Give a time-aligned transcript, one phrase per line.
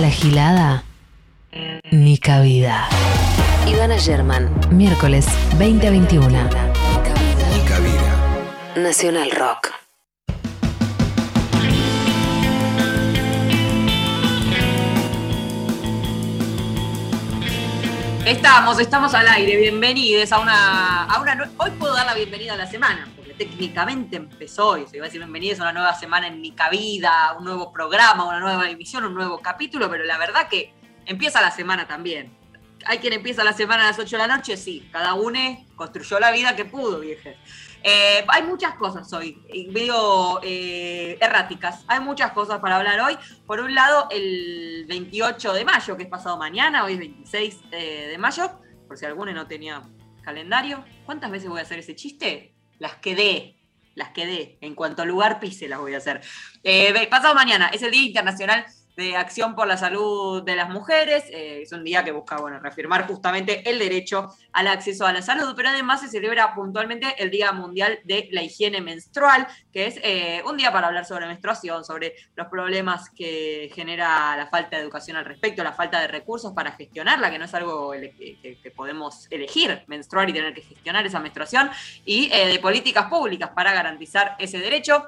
[0.00, 0.84] la gilada,
[1.90, 2.88] ni cabida.
[3.66, 5.26] Ivana German, miércoles
[5.58, 6.28] 2021.
[6.30, 8.14] Ni cabida.
[8.76, 9.72] Nacional Rock.
[18.24, 19.56] Estamos, estamos al aire.
[19.56, 21.50] Bienvenidos a una, a una.
[21.56, 23.08] Hoy puedo dar la bienvenida a la semana,
[23.38, 24.86] técnicamente empezó hoy.
[24.88, 28.24] Se iba a decir bienvenidos a una nueva semana en mi cabida, un nuevo programa,
[28.24, 30.74] una nueva emisión, un nuevo capítulo, pero la verdad que
[31.06, 32.36] empieza la semana también.
[32.84, 34.88] Hay quien empieza la semana a las 8 de la noche, sí.
[34.92, 35.38] Cada uno
[35.76, 37.36] construyó la vida que pudo, vieje.
[37.82, 41.84] Eh, hay muchas cosas hoy, y medio eh, erráticas.
[41.86, 43.16] Hay muchas cosas para hablar hoy.
[43.46, 48.08] Por un lado, el 28 de mayo, que es pasado mañana, hoy es 26 eh,
[48.10, 49.82] de mayo, por si alguno no tenía
[50.22, 50.84] calendario.
[51.06, 52.57] ¿Cuántas veces voy a hacer ese chiste?
[52.78, 53.56] Las quedé,
[53.94, 54.58] las quedé.
[54.60, 56.20] En cuanto lugar pise las voy a hacer.
[56.62, 58.66] Eh, pasado mañana es el Día Internacional
[58.98, 61.22] de Acción por la Salud de las Mujeres.
[61.30, 65.22] Eh, es un día que busca bueno, reafirmar justamente el derecho al acceso a la
[65.22, 70.00] salud, pero además se celebra puntualmente el Día Mundial de la Higiene Menstrual, que es
[70.02, 74.82] eh, un día para hablar sobre menstruación, sobre los problemas que genera la falta de
[74.82, 79.28] educación al respecto, la falta de recursos para gestionarla, que no es algo que podemos
[79.30, 81.70] elegir, menstruar y tener que gestionar esa menstruación,
[82.04, 85.04] y eh, de políticas públicas para garantizar ese derecho.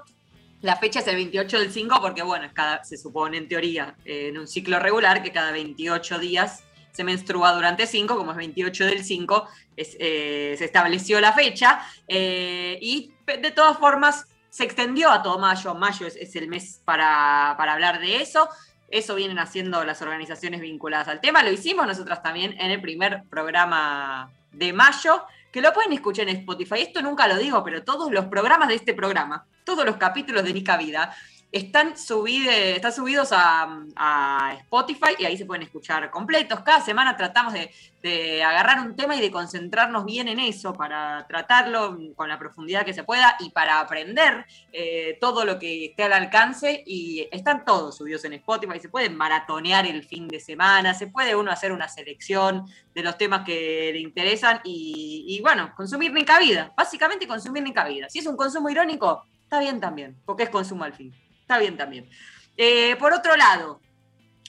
[0.62, 2.48] La fecha es el 28 del 5 porque, bueno,
[2.82, 7.52] se supone en teoría, eh, en un ciclo regular, que cada 28 días se menstrua
[7.52, 13.12] durante 5, como es 28 del 5, es, eh, se estableció la fecha eh, y
[13.26, 15.74] de todas formas se extendió a todo mayo.
[15.74, 18.48] Mayo es, es el mes para, para hablar de eso.
[18.88, 21.42] Eso vienen haciendo las organizaciones vinculadas al tema.
[21.42, 26.36] Lo hicimos nosotros también en el primer programa de mayo, que lo pueden escuchar en
[26.36, 26.80] Spotify.
[26.82, 30.52] Esto nunca lo digo, pero todos los programas de este programa, todos los capítulos de
[30.52, 31.14] Nica Vida,
[31.52, 36.60] están, subidos a, Spotify y ahí se pueden escuchar completos.
[36.60, 41.98] Cada semana tratamos de, agarrar un tema y de concentrarnos bien en eso para tratarlo
[42.16, 46.12] con la profundidad que se pueda y para aprender eh, todo lo que esté al
[46.12, 46.82] alcance.
[46.86, 48.78] Y están todos subidos en Spotify.
[48.80, 52.64] Se pueden maratonear el fin de semana, se puede uno hacer una selección
[52.94, 56.72] de los temas que le interesan y, bueno, consumir Nica Vida.
[56.76, 58.08] Básicamente consumir Nica Vida.
[58.08, 61.12] Si es un consumo irónico, está bien también, porque es consumo al fin.
[61.50, 62.08] Está bien también.
[62.56, 63.80] Eh, por otro lado,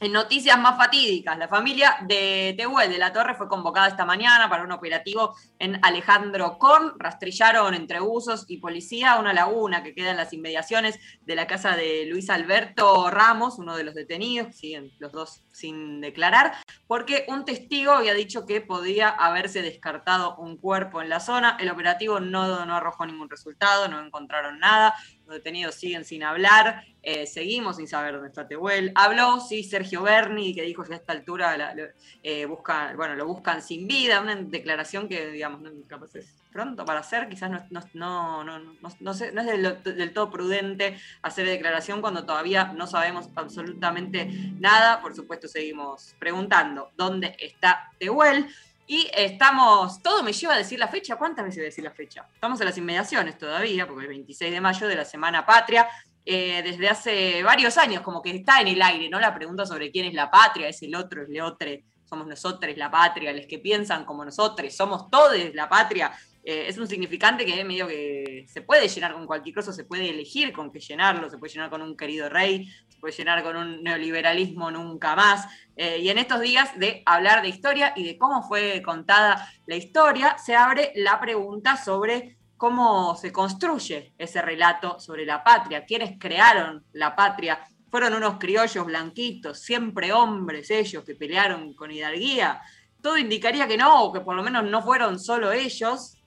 [0.02, 4.50] en noticias más fatídicas, la familia de Tehuel de la Torre fue convocada esta mañana
[4.50, 6.94] para un operativo en Alejandro Korn.
[7.00, 11.76] Rastrillaron entre buzos y policía una laguna que queda en las inmediaciones de la casa
[11.76, 16.54] de Luis Alberto Ramos, uno de los detenidos, siguen los dos sin declarar,
[16.88, 21.58] porque un testigo había dicho que podía haberse descartado un cuerpo en la zona.
[21.60, 24.96] El operativo no, no arrojó ningún resultado, no encontraron nada.
[25.32, 26.84] Los detenidos siguen sin hablar.
[27.02, 28.92] Eh, seguimos sin saber dónde está Tehuel.
[28.96, 31.86] Habló, sí, Sergio Berni, que dijo que a esta altura la- lo,
[32.22, 36.84] eh, busca- bueno, lo buscan sin vida, una declaración que, digamos, no, capaz es pronto
[36.84, 42.02] para hacer, quizás no, no, no, no, sé, es del, del todo prudente hacer declaración
[42.02, 44.26] cuando todavía no sabemos absolutamente
[44.60, 45.02] nada.
[45.02, 48.48] Por supuesto, seguimos preguntando dónde está Tehuel.
[48.88, 52.28] Y estamos, todo me lleva a decir la fecha, ¿cuántas veces decir la fecha?
[52.34, 55.88] Estamos en las inmediaciones todavía, porque es 26 de mayo de la Semana Patria,
[56.26, 59.20] eh, desde hace varios años, como que está en el aire, ¿no?
[59.20, 62.92] La pregunta sobre quién es la patria, es el otro, es leotre, somos nosotros la
[62.92, 66.12] patria, los que piensan como nosotros, somos todos la patria.
[66.44, 70.10] Eh, es un significante que medio que se puede llenar con cualquier cosa, se puede
[70.10, 73.56] elegir con qué llenarlo, se puede llenar con un querido rey, se puede llenar con
[73.56, 75.48] un neoliberalismo nunca más.
[75.76, 79.76] Eh, y en estos días de hablar de historia y de cómo fue contada la
[79.76, 86.20] historia, se abre la pregunta sobre cómo se construye ese relato sobre la patria, quiénes
[86.20, 87.60] crearon la patria.
[87.90, 92.62] Fueron unos criollos blanquitos, siempre hombres ellos, que pelearon con hidalguía.
[93.02, 96.21] Todo indicaría que no, o que por lo menos no fueron solo ellos.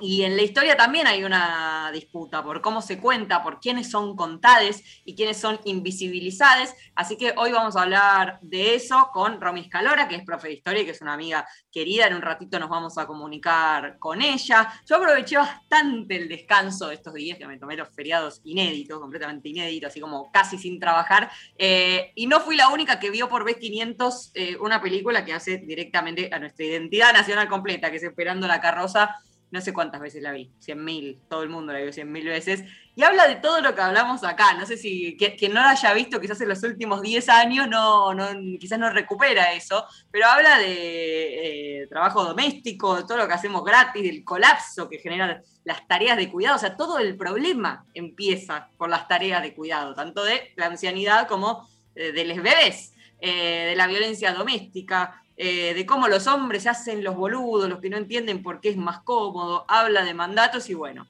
[0.00, 4.16] Y en la historia también hay una disputa por cómo se cuenta, por quiénes son
[4.16, 6.74] contades y quiénes son invisibilizadas.
[6.96, 10.54] Así que hoy vamos a hablar de eso con Romy Escalora, que es profe de
[10.54, 12.08] historia y que es una amiga querida.
[12.08, 14.72] En un ratito nos vamos a comunicar con ella.
[14.84, 19.48] Yo aproveché bastante el descanso de estos días, que me tomé los feriados inéditos, completamente
[19.48, 21.30] inéditos, así como casi sin trabajar.
[21.56, 25.32] Eh, y no fui la única que vio por vez 500 eh, una película que
[25.32, 29.16] hace directamente a nuestra identidad nacional completa, que es Esperando la carroza
[29.54, 32.64] no sé cuántas veces la vi, 100.000, todo el mundo la vio 100.000 veces,
[32.96, 35.94] y habla de todo lo que hablamos acá, no sé si quien no la haya
[35.94, 38.10] visto quizás en los últimos 10 años no,
[38.58, 43.64] quizás no recupera eso, pero habla de eh, trabajo doméstico, de todo lo que hacemos
[43.64, 48.70] gratis, del colapso que generan las tareas de cuidado, o sea, todo el problema empieza
[48.76, 52.90] por las tareas de cuidado, tanto de la ancianidad como eh, de los bebés.
[53.20, 57.80] eh, de la violencia doméstica, eh, de cómo los hombres se hacen los boludos, los
[57.80, 61.08] que no entienden por qué es más cómodo, habla de mandatos y bueno,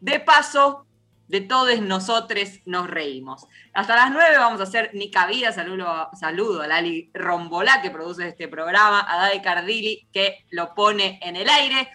[0.00, 0.86] de paso,
[1.28, 3.46] de todos nosotros nos reímos.
[3.72, 8.48] Hasta las 9 vamos a hacer Nica saludo, saludo a Lali Rombolá que produce este
[8.48, 11.88] programa, a Dai Cardili que lo pone en el aire.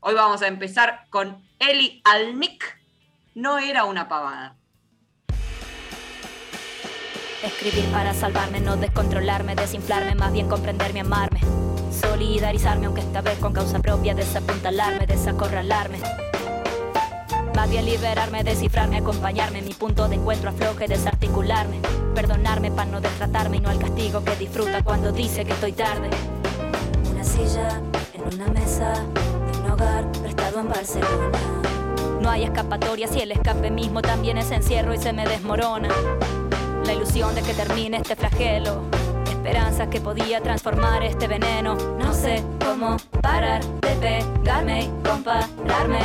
[0.00, 2.80] Hoy vamos a empezar con Eli Almic,
[3.34, 4.56] no era una pavada.
[7.42, 11.40] Escribir para salvarme, no descontrolarme, desinflarme, más bien comprenderme, amarme.
[11.90, 15.98] Solidarizarme, aunque esta vez con causa propia, desapuntalarme, desacorralarme.
[17.56, 21.80] Más bien liberarme, descifrarme, acompañarme, mi punto de encuentro afloje, desarticularme.
[22.14, 26.10] Perdonarme para no destratarme y no al castigo que disfruta cuando dice que estoy tarde.
[27.10, 27.80] Una silla
[28.14, 31.30] en una mesa de un hogar prestado en Barcelona.
[32.20, 35.88] No hay escapatoria si el escape mismo también es encierro y se me desmorona.
[36.84, 38.82] La ilusión de que termine este flagelo.
[39.28, 41.76] Esperanzas que podía transformar este veneno.
[41.98, 46.00] No sé cómo parar de pegarme y compararme.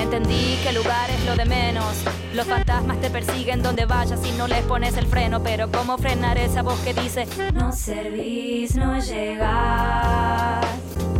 [0.00, 2.04] Entendí que el lugar es lo de menos.
[2.34, 5.42] Los fantasmas te persiguen donde vayas y no les pones el freno.
[5.42, 10.64] Pero ¿cómo frenar esa voz que dice: No servís, no llegás?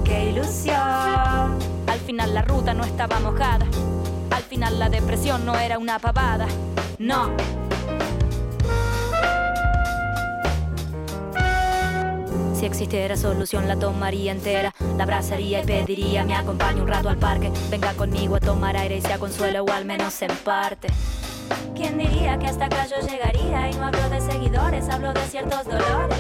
[0.05, 0.77] ¡Qué ilusión!
[1.87, 3.67] Al final la ruta no estaba mojada.
[4.31, 6.47] Al final la depresión no era una pavada.
[6.99, 7.31] No.
[12.55, 17.17] Si existiera solución la tomaría entera, la abrazaría y pediría me acompañe un rato al
[17.17, 20.89] parque, venga conmigo a tomar aire y sea consuelo o al menos en parte.
[21.75, 23.71] ¿Quién diría que hasta acá yo llegaría?
[23.71, 26.19] Y no hablo de seguidores, hablo de ciertos dolores.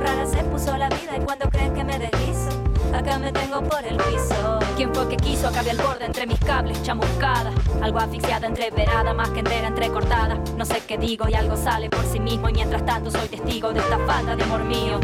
[0.00, 2.50] Rara se puso la vida y cuando creen que me deslizo,
[2.92, 4.58] acá me tengo por el piso.
[4.76, 5.48] ¿Quién fue que quiso?
[5.48, 7.52] Acabé al borde entre mis cables, chamuscada.
[7.80, 10.34] Algo asfixiada, entreverada, más que entera, entrecortada.
[10.56, 12.48] No sé qué digo y algo sale por sí mismo.
[12.48, 14.98] Y mientras tanto soy testigo de esta falta de amor mío.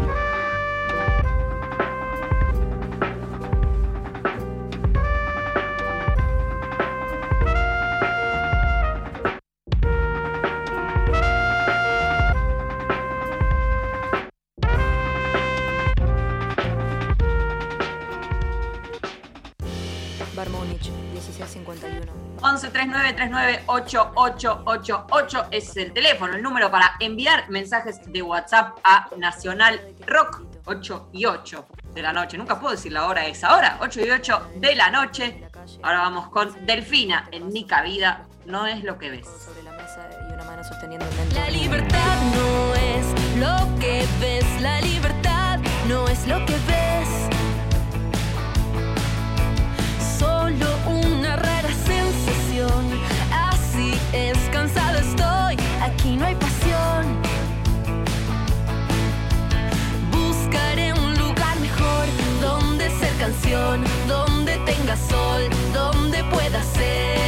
[22.91, 31.11] 1139398888 es el teléfono, el número para enviar mensajes de WhatsApp a Nacional Rock 8
[31.13, 32.37] y 8 de la noche.
[32.39, 35.45] Nunca puedo decir la hora es ahora, 8 y 8 de la noche.
[35.83, 38.27] Ahora vamos con Delfina en Nica Vida.
[38.47, 39.29] No es lo que ves.
[41.35, 43.07] La libertad no es
[43.39, 47.29] lo que ves, la libertad no es lo que ves.
[50.19, 51.69] Solo una rara
[52.63, 53.03] sensación
[54.13, 57.07] es cansado estoy, aquí no hay pasión.
[60.11, 62.07] Buscaré un lugar mejor
[62.41, 67.22] donde ser canción, donde tenga sol, donde pueda ser.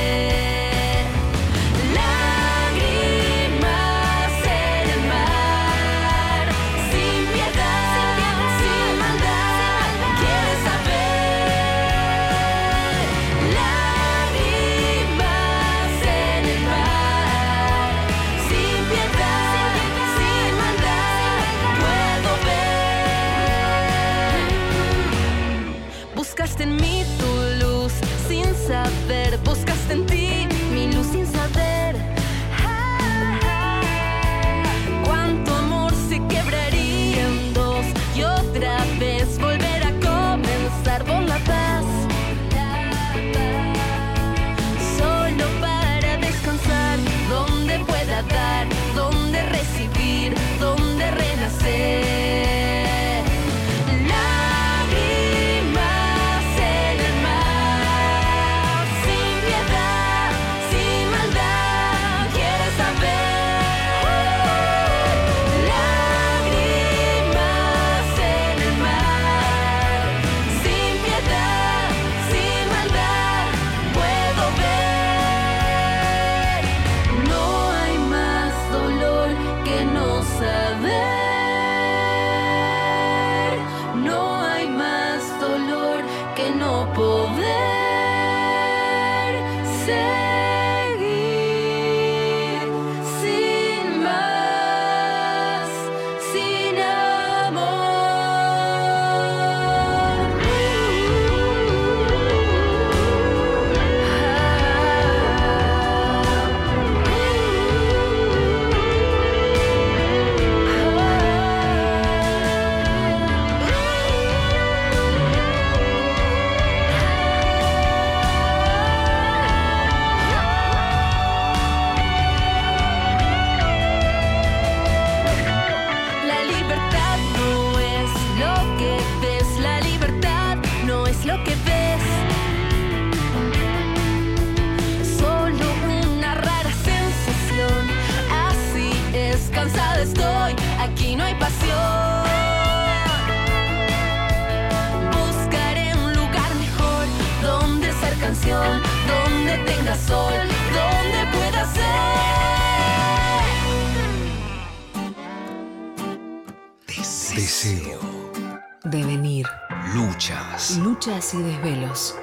[158.95, 159.49] Devenir.
[159.93, 160.79] Luchas.
[160.79, 162.17] Luchas y desvelos.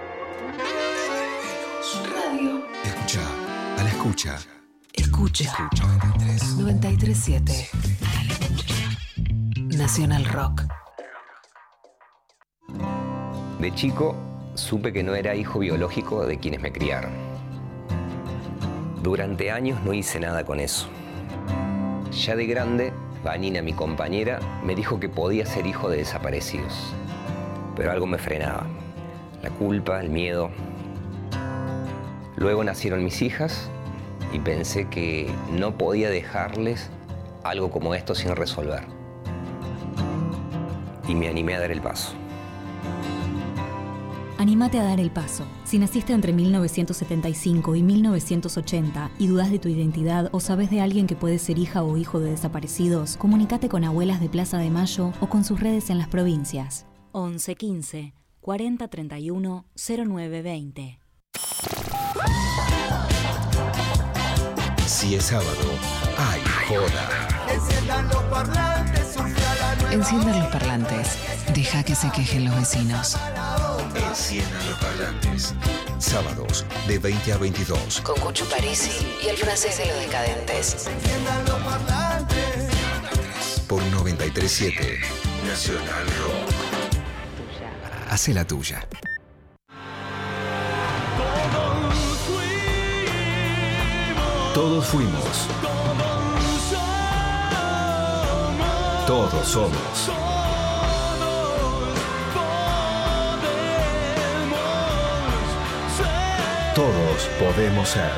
[2.16, 2.64] Radio.
[2.86, 3.20] Escucha.
[3.78, 4.40] A la escucha.
[4.94, 5.44] Escucha.
[5.44, 5.84] Escucha.
[6.58, 7.70] 937.
[9.76, 10.64] Nacional Rock.
[13.60, 14.16] De chico
[14.56, 17.12] supe que no era hijo biológico de quienes me criaron.
[19.04, 20.88] Durante años no hice nada con eso.
[22.14, 26.94] Ya de grande, Vanina, mi compañera, me dijo que podía ser hijo de desaparecidos.
[27.76, 28.66] Pero algo me frenaba.
[29.44, 30.50] La culpa, el miedo.
[32.36, 33.70] Luego nacieron mis hijas
[34.34, 36.90] y pensé que no podía dejarles
[37.44, 38.84] algo como esto sin resolver.
[41.08, 42.21] Y me animé a dar el paso.
[44.42, 45.46] Anímate a dar el paso.
[45.66, 51.06] Si naciste entre 1975 y 1980 y dudas de tu identidad o sabes de alguien
[51.06, 55.14] que puede ser hija o hijo de desaparecidos, comunícate con Abuelas de Plaza de Mayo
[55.20, 56.88] o con sus redes en las provincias.
[57.12, 61.00] 11 15 40 31 0920.
[64.88, 65.52] Si es sábado,
[66.18, 67.28] hay joda.
[69.92, 71.20] Enciendan los parlantes.
[71.54, 73.18] Deja que se quejen los vecinos.
[74.12, 75.54] Enciendan los parlantes.
[75.98, 78.02] Sábados de 20 a 22.
[78.02, 78.92] Con Cucho Parisi
[79.24, 80.90] y el francés de los decadentes.
[83.70, 85.00] Por 937
[85.48, 86.52] Nacional Rock.
[88.10, 88.86] Hace la tuya.
[94.54, 95.48] Todos fuimos.
[99.08, 100.31] Todos somos.
[106.82, 108.10] Todos podemos ser.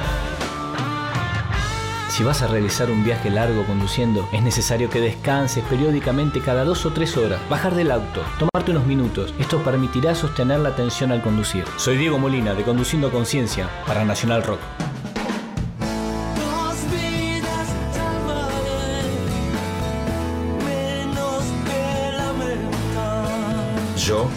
[2.07, 6.85] Si vas a realizar un viaje largo conduciendo, es necesario que descanses periódicamente cada dos
[6.85, 9.33] o tres horas, bajar del auto, tomarte unos minutos.
[9.37, 11.65] Esto permitirá sostener la atención al conducir.
[11.75, 14.61] Soy Diego Molina de Conduciendo Conciencia para Nacional Rock.
[23.97, 24.29] Yo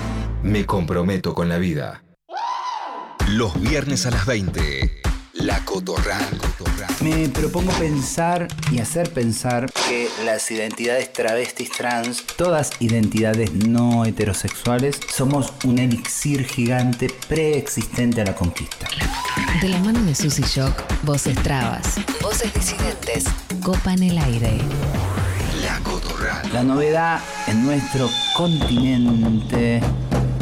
[0.43, 2.03] me comprometo con la vida.
[3.29, 5.03] Los viernes a las 20.
[5.33, 6.25] La Cotorral.
[7.01, 15.01] Me propongo pensar y hacer pensar que las identidades travestis trans, todas identidades no heterosexuales,
[15.13, 18.87] somos un elixir gigante preexistente a la conquista.
[19.61, 23.25] De la mano de Susy Shock, voces trabas, voces disidentes,
[23.63, 24.59] copan el aire.
[25.63, 26.53] La Cotorral.
[26.53, 29.83] La novedad en nuestro continente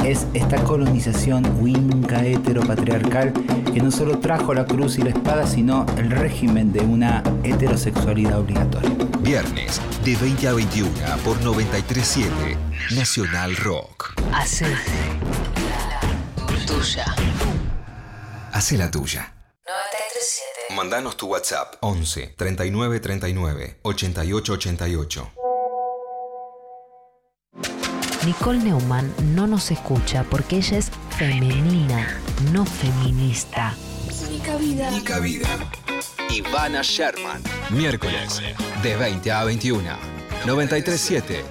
[0.04, 3.32] es esta colonización winca heteropatriarcal
[3.72, 8.38] que no solo trajo la cruz y la espada, sino el régimen de una heterosexualidad
[8.38, 8.90] obligatoria.
[9.20, 10.90] Viernes de 20 a 21
[11.24, 12.30] por 937
[12.94, 14.14] Nacional Rock.
[14.32, 14.66] Hace
[16.66, 17.04] tuya.
[18.52, 19.32] Hace la tuya.
[19.66, 20.74] 937.
[20.76, 25.43] Mandanos tu WhatsApp 11 39 39 88 88.
[28.24, 32.08] Nicole Neumann no nos escucha porque ella es femenina,
[32.52, 33.74] no feminista.
[34.30, 35.46] Nica Vida.
[36.30, 37.42] Ivana Sherman.
[37.70, 38.40] Miércoles
[38.82, 39.82] de 20 a 21.
[40.46, 41.44] 937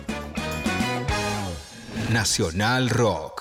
[2.12, 3.33] Nacional Rock.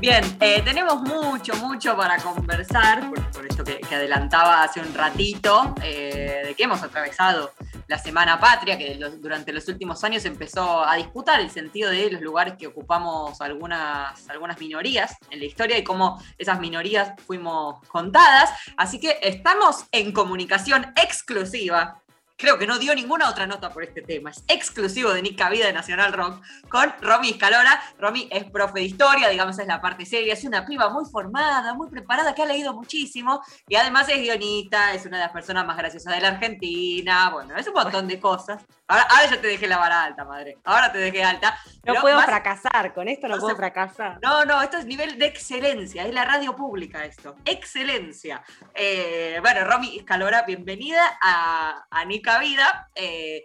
[0.00, 4.92] Bien, eh, tenemos mucho, mucho para conversar, por, por esto que, que adelantaba hace un
[4.92, 7.52] ratito, eh, de que hemos atravesado
[7.86, 12.10] la Semana Patria, que los- durante los últimos años empezó a disputar el sentido de
[12.10, 17.80] los lugares que ocupamos algunas, algunas minorías en la historia y cómo esas minorías fuimos
[17.88, 18.50] contadas.
[18.76, 22.02] Así que estamos en comunicación exclusiva.
[22.36, 24.30] Creo que no dio ninguna otra nota por este tema.
[24.30, 27.80] Es exclusivo de Nica Vida de Nacional Rock con Romy Escalora.
[27.96, 30.32] Romy es profe de historia, digamos, es la parte seria.
[30.32, 33.40] Es una piba muy formada, muy preparada, que ha leído muchísimo.
[33.68, 37.30] Y además es guionista, es una de las personas más graciosas de la Argentina.
[37.30, 38.64] Bueno, es un montón de cosas.
[38.88, 40.58] Ahora, ahora ya te dejé la vara alta, madre.
[40.64, 41.56] Ahora te dejé alta.
[41.84, 44.18] No puedo fracasar, con esto no puedo fracasar.
[44.22, 47.36] no, no, esto es nivel de excelencia, es la radio pública esto.
[47.44, 48.42] Excelencia.
[48.74, 52.88] Eh, bueno, Romy Escalora, bienvenida a, a Nica Vida.
[52.94, 53.44] Eh,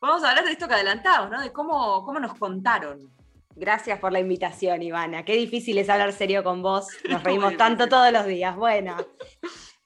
[0.00, 1.40] vamos a hablar de esto que adelantamos, ¿no?
[1.40, 3.12] De cómo, cómo nos contaron.
[3.56, 5.24] Gracias por la invitación, Ivana.
[5.24, 6.86] Qué difícil es hablar serio con vos.
[7.08, 8.54] Nos reímos tanto todos los días.
[8.56, 8.96] Bueno,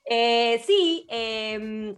[0.04, 1.94] Eh, sí, em,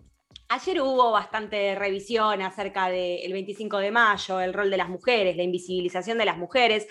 [0.49, 5.43] ayer hubo bastante revisión acerca del 25 de mayo, el rol de las mujeres, la
[5.43, 6.87] invisibilización de las mujeres.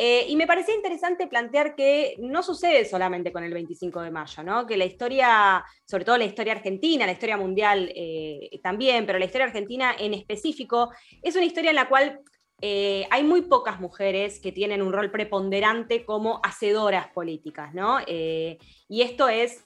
[0.00, 4.44] Eh, y me parecía interesante plantear que no sucede solamente con el 25 de mayo,
[4.44, 4.64] ¿no?
[4.64, 9.24] que la historia, sobre todo la historia argentina, la historia mundial eh, también, pero la
[9.24, 12.20] historia argentina en específico, es una historia en la cual
[12.60, 17.98] eh, hay muy pocas mujeres que tienen un rol preponderante como hacedoras políticas, ¿no?
[18.06, 19.64] y esto es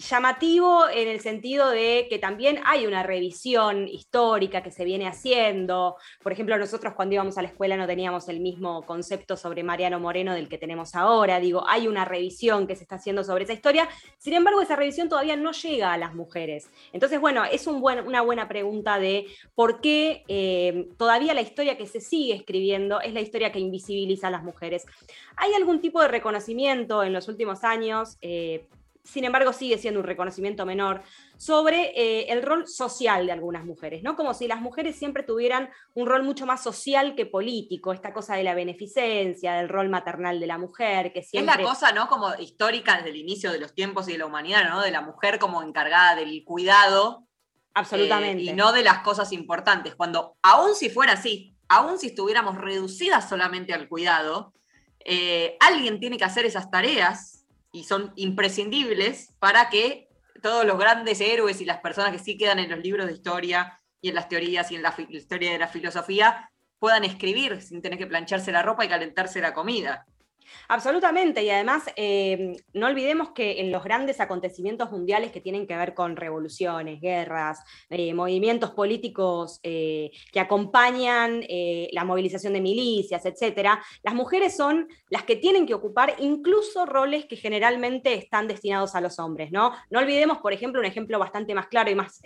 [0.00, 5.96] llamativo en el sentido de que también hay una revisión histórica que se viene haciendo.
[6.22, 10.00] Por ejemplo, nosotros cuando íbamos a la escuela no teníamos el mismo concepto sobre Mariano
[10.00, 11.38] Moreno del que tenemos ahora.
[11.38, 13.88] Digo, hay una revisión que se está haciendo sobre esa historia.
[14.18, 16.70] Sin embargo, esa revisión todavía no llega a las mujeres.
[16.92, 22.00] Entonces, bueno, es una buena pregunta de por qué eh, todavía la historia que se
[22.00, 24.86] sigue escribiendo es la historia que invisibiliza a las mujeres.
[25.36, 28.16] ¿Hay algún tipo de reconocimiento en los últimos años?
[28.22, 28.66] Eh,
[29.04, 31.02] sin embargo sigue siendo un reconocimiento menor,
[31.36, 34.16] sobre eh, el rol social de algunas mujeres, ¿no?
[34.16, 38.36] Como si las mujeres siempre tuvieran un rol mucho más social que político, esta cosa
[38.36, 41.54] de la beneficencia, del rol maternal de la mujer, que siempre...
[41.54, 42.08] Es la cosa, ¿no?
[42.08, 44.82] Como histórica desde el inicio de los tiempos y de la humanidad, ¿no?
[44.82, 47.26] De la mujer como encargada del cuidado.
[47.74, 48.42] Absolutamente.
[48.42, 49.94] Eh, y no de las cosas importantes.
[49.94, 54.52] Cuando, aún si fuera así, aún si estuviéramos reducidas solamente al cuidado,
[55.04, 57.39] eh, alguien tiene que hacer esas tareas
[57.72, 60.08] y son imprescindibles para que
[60.42, 63.80] todos los grandes héroes y las personas que sí quedan en los libros de historia
[64.00, 67.98] y en las teorías y en la, historia de la filosofía puedan escribir sin tener
[67.98, 70.06] que plancharse la ropa y calentarse la comida.
[70.68, 75.76] Absolutamente, y además eh, no olvidemos que en los grandes acontecimientos mundiales que tienen que
[75.76, 81.42] ver con revoluciones, guerras, eh, movimientos políticos eh, que acompañan
[81.92, 87.26] la movilización de milicias, etcétera, las mujeres son las que tienen que ocupar incluso roles
[87.26, 89.50] que generalmente están destinados a los hombres.
[89.52, 92.20] No, no olvidemos, por ejemplo, un ejemplo bastante más claro y más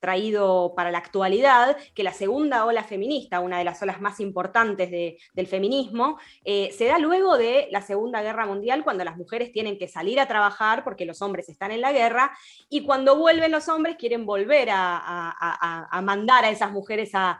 [0.00, 4.90] traído para la actualidad, que la segunda ola feminista, una de las olas más importantes
[4.90, 9.88] del feminismo, se da luego de la Segunda Guerra Mundial, cuando las mujeres tienen que
[9.88, 12.36] salir a trabajar porque los hombres están en la guerra,
[12.68, 17.38] y cuando vuelven los hombres quieren volver a, mandar a esas mujeres a,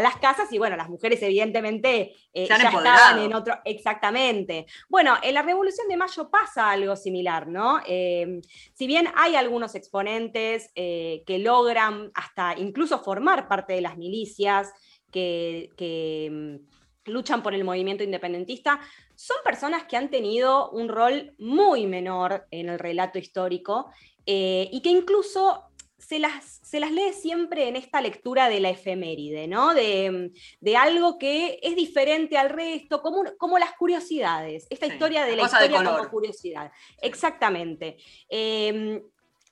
[0.00, 4.66] las casas, y bueno, las mujeres evidentemente eh, ya estaban en otro, exactamente.
[4.88, 7.80] Bueno, en la Revolución de Mayo pasa algo similar, ¿no?
[7.86, 8.40] Eh,
[8.74, 14.72] si bien hay algunos exponentes eh, que logran hasta incluso formar parte de las milicias,
[15.10, 16.60] que, que
[17.04, 18.80] luchan por el movimiento independentista,
[19.20, 23.92] son personas que han tenido un rol muy menor en el relato histórico
[24.24, 25.62] eh, y que incluso
[25.98, 29.74] se las, se las, lee siempre en esta lectura de la efeméride, ¿no?
[29.74, 30.32] De,
[30.74, 35.84] algo que es diferente al resto, como, como las curiosidades, esta historia de la historia
[35.84, 36.72] como curiosidad.
[37.02, 37.98] Exactamente.
[38.30, 39.02] Em,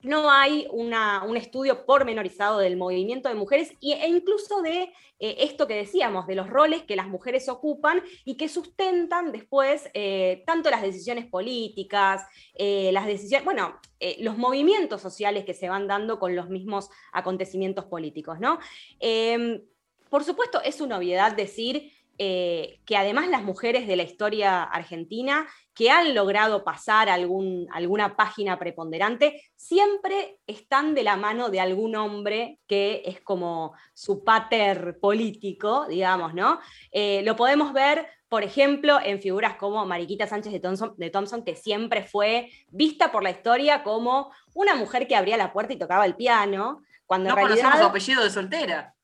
[0.01, 5.75] no hay un estudio pormenorizado del movimiento de mujeres e incluso de eh, esto que
[5.75, 10.83] decíamos, de los roles que las mujeres ocupan y que sustentan después eh, tanto las
[10.83, 13.81] decisiones políticas, eh, las decisiones, bueno,
[14.21, 18.61] los movimientos sociales que se van dando con los mismos acontecimientos políticos, ¿no?
[19.01, 19.61] Em,
[20.09, 25.47] por supuesto, es una obviedad decir eh, que además las mujeres de la historia argentina
[25.73, 31.95] que han logrado pasar algún, alguna página preponderante, siempre están de la mano de algún
[31.95, 36.59] hombre que es como su pater político, digamos, ¿no?
[36.91, 41.45] Eh, lo podemos ver, por ejemplo, en figuras como Mariquita Sánchez de Thompson, de Thompson,
[41.45, 45.79] que siempre fue vista por la historia como una mujer que abría la puerta y
[45.79, 46.83] tocaba el piano.
[47.07, 48.95] Cuando no en realidad, conocemos su apellido de soltera.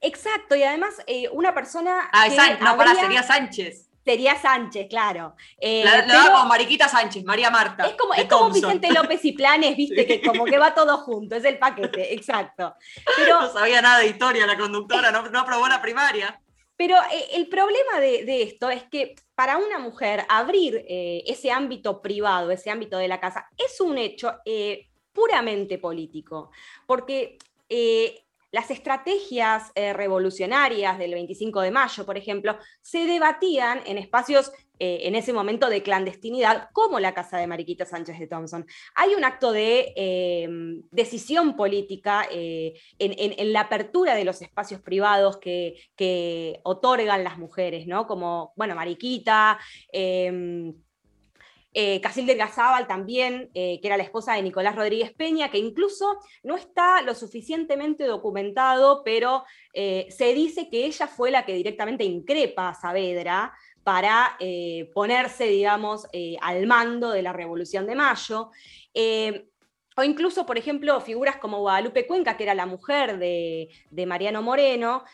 [0.00, 2.08] Exacto, y además eh, una persona.
[2.12, 3.88] Ah, que no, para, sería Sánchez.
[4.02, 5.36] Sería Sánchez, claro.
[5.58, 7.86] Eh, la, daba como Mariquita Sánchez, María Marta.
[7.86, 11.36] Es como, es como Vicente López y Planes, viste, que como que va todo junto,
[11.36, 12.74] es el paquete, exacto.
[13.16, 16.40] Pero, no sabía nada de historia la conductora, no, aprobó la primaria.
[16.76, 22.50] Pero eh, el problema de, esto es que para una mujer abrir ese ámbito privado,
[22.50, 24.38] ese ámbito de la casa, es un hecho
[25.12, 26.50] puramente político,
[26.86, 27.36] porque
[28.52, 35.06] las estrategias eh, revolucionarias del 25 de mayo, por ejemplo, se debatían en espacios eh,
[35.06, 38.66] en ese momento de clandestinidad, como la casa de Mariquita Sánchez de Thompson.
[38.94, 45.36] Hay un acto de em, decisión política eh, en, la apertura de los espacios privados
[45.36, 48.06] que, que otorgan las mujeres, ¿no?
[48.06, 49.58] Como, bueno, Mariquita.
[51.72, 56.18] Eh, Casilda Gazábal también, eh, que era la esposa de Nicolás Rodríguez Peña, que incluso
[56.42, 62.02] no está lo suficientemente documentado, pero eh, se dice que ella fue la que directamente
[62.02, 63.52] increpa a Saavedra
[63.84, 66.06] para eh, ponerse, digamos,
[66.40, 68.50] al mando de la Revolución de Mayo.
[69.96, 73.68] O incluso, por ejemplo, figuras como Guadalupe Cuenca, que era la mujer de,
[74.06, 75.04] Mariano Moreno,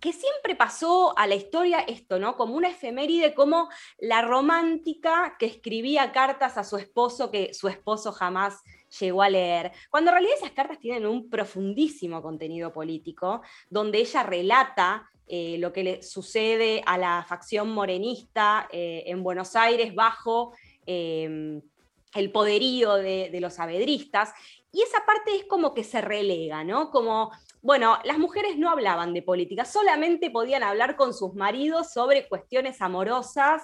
[0.00, 2.36] que siempre pasó a la historia esto, ¿no?
[2.36, 8.12] Como una efeméride, como la romántica que escribía cartas a su esposo que su esposo
[8.12, 8.62] jamás
[9.00, 14.22] llegó a leer, cuando en realidad esas cartas tienen un profundísimo contenido político, donde ella
[14.22, 20.54] relata eh, lo que le sucede a la facción morenista eh, en Buenos Aires bajo
[20.86, 21.60] em,
[22.14, 24.32] el poderío de, de, los abedristas.
[24.72, 26.90] Y esa parte es como que se relega, ¿no?
[26.90, 27.30] Como,
[27.62, 32.80] bueno, las mujeres no hablaban de política, solamente podían hablar con sus maridos sobre cuestiones
[32.80, 33.62] amorosas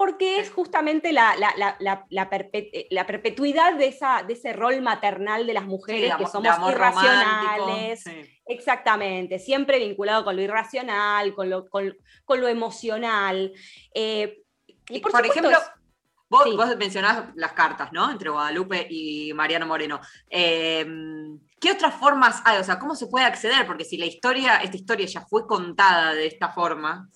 [0.00, 1.36] porque es justamente la,
[1.78, 8.04] la, perpetuidad de, esa, de ese rol maternal de las mujeres, que somos irracionales.
[8.46, 11.94] Exactamente, siempre vinculado con lo irracional, con lo, con,
[12.26, 13.52] lo emocional.
[13.94, 14.42] Eh,
[14.88, 15.58] y por, ejemplo,
[16.30, 18.10] vos, mencionás las cartas, ¿no?
[18.10, 20.00] Entre Guadalupe y Mariano Moreno.
[20.30, 20.86] Eh,
[21.60, 22.58] ¿Qué otras formas hay?
[22.58, 23.66] O sea, ¿cómo se puede acceder?
[23.66, 27.10] Porque si la historia, esta historia ya fue contada de esta forma,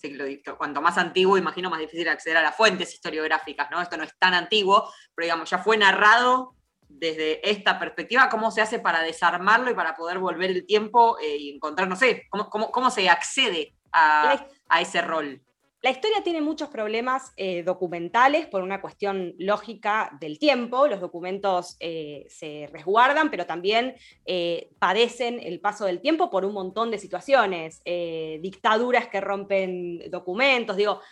[0.58, 3.80] cuanto más antiguo, imagino más difícil acceder a las fuentes historiográficas, ¿no?
[3.80, 6.54] Esto no es tan antiguo, pero digamos, ya fue narrado
[6.86, 11.36] desde esta perspectiva, ¿cómo se hace para desarmarlo y para poder volver el tiempo eh,
[11.38, 15.40] y encontrar, no sé, cómo, cómo, se accede a, a ese rol?
[15.84, 20.86] La historia tiene muchos problemas eh, documentales por una cuestión lógica del tiempo.
[20.86, 23.94] Los documentos eh, se resguardan, pero también
[24.24, 27.82] eh, padecen el paso del tiempo por un montón de situaciones.
[27.84, 30.78] dictaduras que rompen documentos.
[30.78, 31.02] Digo,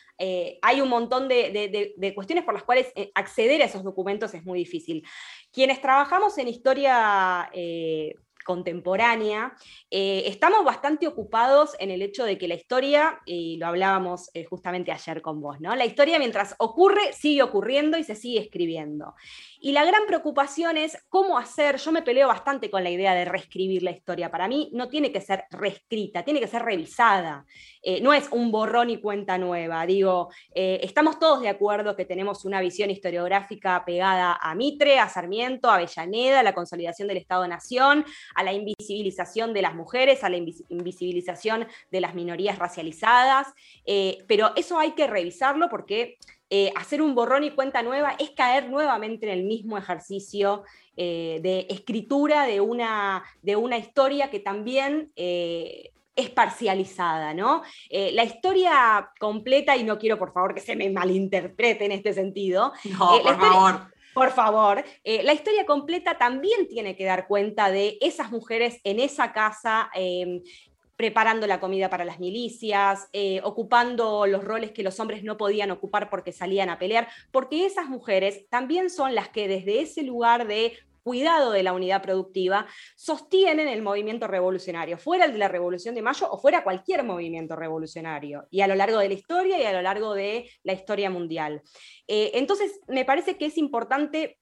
[0.63, 4.59] hay un montón de, de, cuestiones por las cuales acceder a esos documentos es muy
[4.59, 5.07] difícil.
[5.53, 7.51] Quienes trabajamos en historia
[8.43, 9.55] contemporánea,
[9.91, 14.45] eh, estamos bastante ocupados en el hecho de que la historia, y lo hablábamos eh,
[14.45, 15.75] justamente ayer con vos, ¿no?
[15.75, 19.15] La historia mientras ocurre, sigue ocurriendo y se sigue escribiendo.
[19.61, 23.25] Y la gran preocupación es cómo hacer, yo me peleo bastante con la idea de
[23.25, 27.45] reescribir la historia, para mí no tiene que ser reescrita, tiene que ser revisada,
[27.83, 32.45] eh, no es un borrón y cuenta nueva, digo, estamos todos de acuerdo que tenemos
[32.45, 38.05] una visión historiográfica pegada a Mitre, a Sarmiento, a Avellaneda, a la consolidación del Estado-Nación,
[38.35, 43.49] a la invisibilización de las mujeres, a la invisibilización de las minorías racializadas,
[43.87, 46.19] eh, pero eso hay que revisarlo porque
[46.55, 50.65] eh, hacer un borrón y cuenta nueva es caer nuevamente en el mismo ejercicio
[50.99, 57.63] eh, de escritura de una, de una historia que también eh, es parcializada, ¿no?
[57.91, 62.75] la historia completa, y no quiero por favor que se me malinterprete en este sentido.
[62.85, 63.93] No, por favor.
[64.15, 69.33] Por favor, la historia completa también tiene que dar cuenta de esas mujeres en esa
[69.33, 69.91] casa
[71.03, 75.73] preparando la comida para las milicias, eh, ocupando los roles que los hombres no podían
[75.73, 80.47] ocupar porque salían a pelear, porque esas mujeres también son las que desde ese lugar
[80.47, 85.95] de cuidado de la unidad productiva, sostienen el movimiento revolucionario, fuera el de la Revolución
[85.95, 89.65] de Mayo o fuera cualquier movimiento revolucionario, y a lo largo de la historia y
[89.65, 91.63] a lo largo de la historia mundial.
[92.07, 94.39] Eh, entonces, me parece que es importante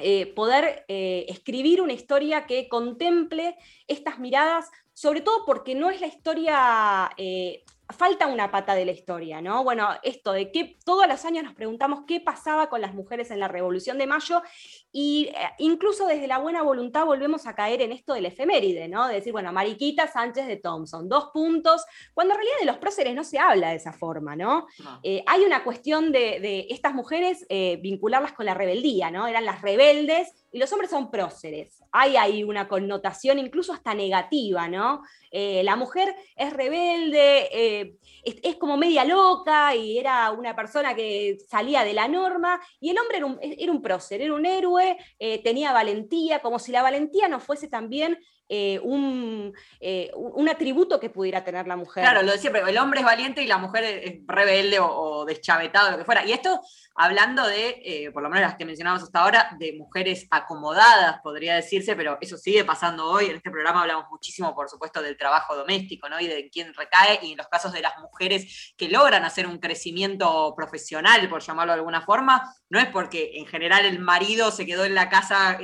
[0.00, 3.56] eh, poder escribir una historia que contemple
[3.88, 8.90] estas miradas sobre todo porque no es la historia, eh, falta una pata de la
[8.90, 9.62] historia, ¿no?
[9.62, 13.38] Bueno, esto de que todos los años nos preguntamos qué pasaba con las mujeres en
[13.38, 14.42] la Revolución de Mayo
[14.90, 19.06] y eh, incluso desde la buena voluntad volvemos a caer en esto del efeméride, ¿no?
[19.06, 23.14] De decir, bueno, Mariquita Sánchez de Thompson, dos puntos, cuando en realidad de los próceres
[23.14, 24.66] no se habla de esa forma, ¿no?
[25.02, 29.26] Eh, hay una cuestión de, estas mujeres eh, vincularlas con la rebeldía, ¿no?
[29.26, 31.82] Eran las rebeldes y los hombres son próceres.
[31.92, 35.02] Hay ahí una connotación incluso hasta negativa, ¿no?
[35.30, 41.92] la mujer es rebelde, es, como media loca y era una persona que salía de
[41.92, 45.72] la norma, y el hombre era un, era un prócer, era un héroe eh, tenía
[45.72, 48.18] valentía, como si la valentía no fuese también
[48.50, 52.02] eh, un, eh, un, atributo que pudiera tener la mujer.
[52.02, 55.90] Claro, lo de siempre, el hombre es valiente y la mujer es rebelde o, deschavetado,
[55.90, 56.24] lo que fuera.
[56.24, 56.58] Y esto
[56.94, 61.56] hablando de, eh, por lo menos las que mencionamos hasta ahora, de mujeres acomodadas, podría
[61.56, 63.26] decirse, pero eso sigue pasando hoy.
[63.26, 66.18] En este programa hablamos muchísimo, por supuesto, del trabajo doméstico, ¿no?
[66.18, 69.58] Y de quién recae, y en los casos de las mujeres que logran hacer un
[69.58, 74.64] crecimiento profesional, por llamarlo de alguna forma, no es porque en general el marido se
[74.64, 75.58] quedó en la casa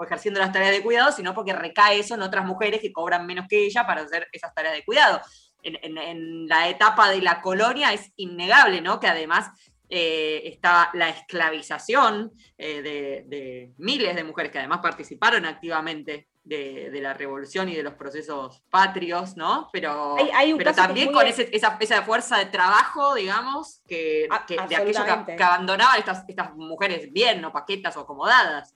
[0.00, 3.64] ejerciendo las tareas de cuidado, sino porque recae eso otras mujeres que cobran menos que
[3.64, 5.20] ella para hacer esas tareas de cuidado.
[5.62, 9.00] En, la etapa de la colonia es innegable, ¿no?
[9.00, 9.50] Que además
[9.88, 12.82] eh, está la esclavización eh,
[13.26, 18.62] de, miles de mujeres que además participaron activamente de, la revolución y de los procesos
[18.70, 19.68] patrios, ¿no?
[19.72, 20.16] Pero,
[20.58, 25.98] pero también con esa, esa, fuerza de trabajo, digamos, que, ah, de aquellos que, abandonaban
[25.98, 28.74] estas, estas mujeres bien, no paquetas o acomodadas.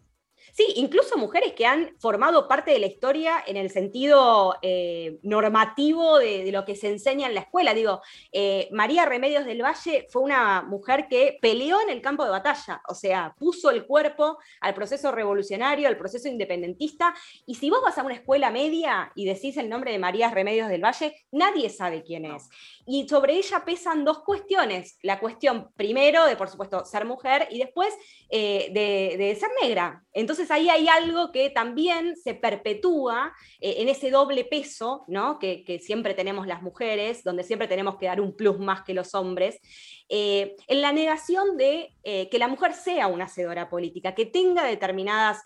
[0.58, 6.18] Sí, incluso mujeres que han formado parte de la historia en el sentido eh, normativo
[6.18, 7.74] de, lo que se enseña en la escuela.
[7.74, 12.30] Digo, eh, María Remedios del Valle fue una mujer que peleó en el campo de
[12.30, 17.14] batalla, o sea, puso el cuerpo al proceso revolucionario, al proceso independentista.
[17.46, 20.68] Y si vos vas a una escuela media y decís el nombre de María Remedios
[20.68, 22.48] del Valle, nadie sabe quién es.
[22.90, 24.98] Y sobre ella pesan dos cuestiones.
[25.02, 27.92] La cuestión, primero, de por supuesto ser mujer y después
[28.30, 30.02] eh, de, ser negra.
[30.14, 35.38] Entonces, ahí hay algo que también se perpetúa eh, en ese doble peso ¿no?
[35.38, 39.14] que, siempre tenemos las mujeres, donde siempre tenemos que dar un plus más que los
[39.14, 39.60] hombres,
[40.08, 44.64] eh, en la negación de eh, que la mujer sea una hacedora política, que tenga
[44.64, 45.42] determinadas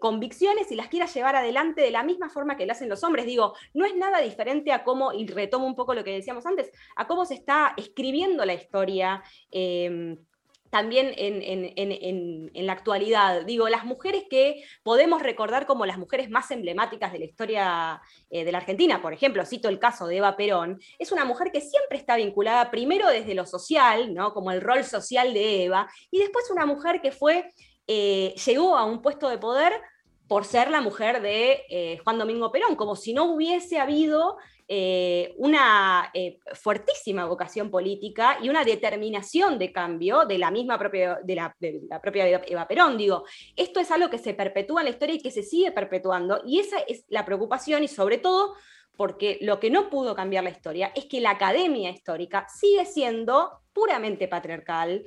[0.00, 3.24] convicciones y las quiera llevar adelante de la misma forma que lo hacen los hombres.
[3.24, 6.72] Digo, no es nada diferente a cómo, y retomo un poco lo que decíamos antes,
[6.96, 9.22] a cómo se está escribiendo la historia
[10.70, 13.44] también en, la actualidad.
[13.44, 18.44] Digo, las mujeres que podemos recordar como las mujeres más emblemáticas de la historia eh,
[18.44, 21.60] de la Argentina, por ejemplo, cito el caso de Eva Perón, es una mujer que
[21.60, 24.32] siempre está vinculada primero desde lo social, ¿no?
[24.32, 27.52] como el rol social de Eva, y después una mujer que fue,
[27.86, 29.72] eh, llegó a un puesto de poder
[30.30, 34.36] por ser la mujer de eh, Juan Domingo Perón, como si no hubiese habido
[34.68, 41.18] eh, una eh, fuertísima vocación política y una determinación de cambio de la misma propia,
[41.24, 41.52] de la,
[42.00, 42.96] propia Eva Perón.
[42.96, 43.24] Digo,
[43.56, 46.60] esto es algo que se perpetúa en la historia y que se sigue perpetuando, y
[46.60, 48.54] esa es la preocupación y sobre todo
[48.96, 53.62] porque lo que no pudo cambiar la historia es que la academia histórica sigue siendo
[53.72, 55.04] puramente patriarcal,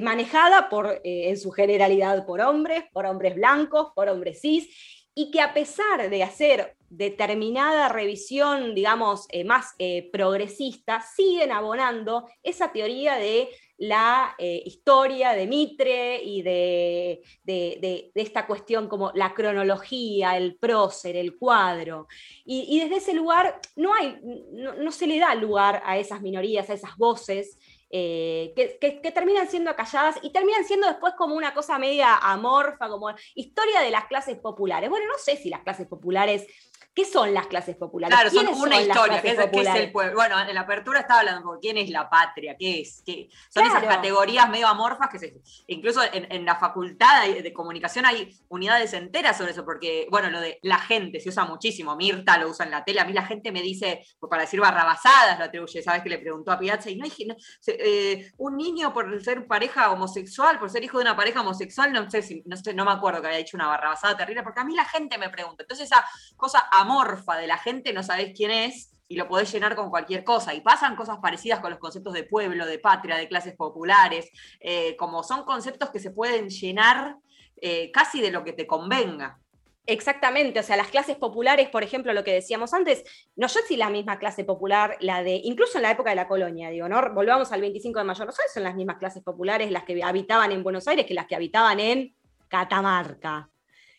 [0.00, 4.68] manejada por, en su generalidad por hombres, por hombres blancos, por hombres cis,
[5.14, 12.28] y que a pesar de hacer determinada revisión, digamos, eh, más eh, progresista, siguen abonando
[12.42, 17.22] esa teoría de la eh, historia de Mitre y de,
[18.14, 22.06] esta cuestión como la cronología, el prócer, el cuadro.
[22.44, 24.18] Y, desde ese lugar no, hay,
[24.52, 27.58] no, se le da lugar a esas minorías, a esas voces
[27.90, 33.14] eh, que, terminan siendo acalladas y terminan siendo después como una cosa media amorfa, como
[33.34, 34.90] historia de las clases populares.
[34.90, 36.46] Bueno, no sé si las clases populares
[36.98, 38.12] ¿Qué son las clases populares?
[38.12, 40.16] Claro, son una historia, ¿qué es, el pueblo?
[40.16, 43.64] Bueno, en la apertura estaba hablando de quién es la patria, qué es, qué son
[43.64, 49.38] esas categorías medio amorfas que se, incluso en, la facultad de comunicación hay unidades enteras
[49.38, 52.72] sobre eso, porque, bueno, lo de la gente se usa muchísimo, Mirta lo usa en
[52.72, 56.02] la tele, a mí la gente me dice, pues, para decir barrabasadas lo atribuye, ¿sabes?
[56.02, 57.12] Que le preguntó a Piazza, y no hay,
[57.68, 62.10] eh, un niño por ser pareja homosexual, por ser hijo de una pareja homosexual, no
[62.10, 64.64] sé si, no sé, no me acuerdo que había dicho una barrabasada terrible, porque a
[64.64, 66.04] mí la gente me pregunta, entonces esa
[66.36, 66.58] cosa
[66.88, 70.24] amorfa morfa de la gente, no sabés quién es y lo podés llenar con cualquier
[70.24, 70.54] cosa.
[70.54, 74.96] Y pasan cosas parecidas con los conceptos de pueblo, de patria, de clases populares, eh,
[74.96, 77.16] como son conceptos que se pueden llenar
[77.56, 79.38] eh, casi de lo que te convenga.
[79.86, 83.04] Exactamente, o sea, las clases populares, por ejemplo, lo que decíamos antes,
[83.36, 86.28] no sé si la misma clase popular, la de, incluso en la época de la
[86.28, 87.14] colonia, digo, ¿no?
[87.14, 90.52] Volvamos al 25 de mayo, no sé son las mismas clases populares las que habitaban
[90.52, 92.14] en Buenos Aires que las que habitaban en
[92.48, 93.48] Catamarca.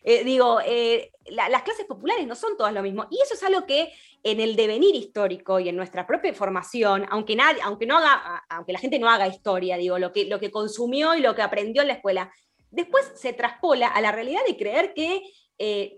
[0.04, 3.08] Eh, digo, eh, las clases populares no son todas lo mismo.
[3.10, 3.92] Y eso es algo que
[4.24, 8.74] en el devenir histórico y en nuestra propia formación, aunque, nadie, aunque, no haga, aunque
[8.74, 11.82] la gente no haga historia, digo, lo que, lo que consumió y lo que aprendió
[11.82, 12.34] en la escuela,
[12.72, 15.22] después se traspola a la realidad de creer que
[15.58, 15.98] eh,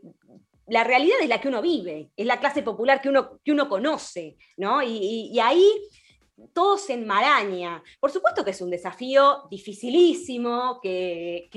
[0.67, 3.67] la realidad es la que uno vive, es la clase popular que uno, que uno
[3.67, 4.81] conoce, ¿no?
[4.81, 5.65] y ahí
[6.53, 7.83] todo se enmaraña.
[7.99, 11.49] Por supuesto que es un desafío dificilísimo, que,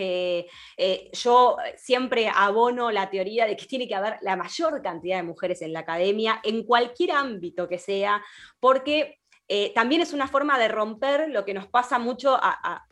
[0.77, 5.23] eh, yo siempre abono la teoría de que tiene que haber la mayor cantidad de
[5.23, 8.23] mujeres en la academia, en cualquier ámbito que sea,
[8.61, 9.19] porque
[9.49, 12.39] eh, también es una forma de romper lo que nos pasa mucho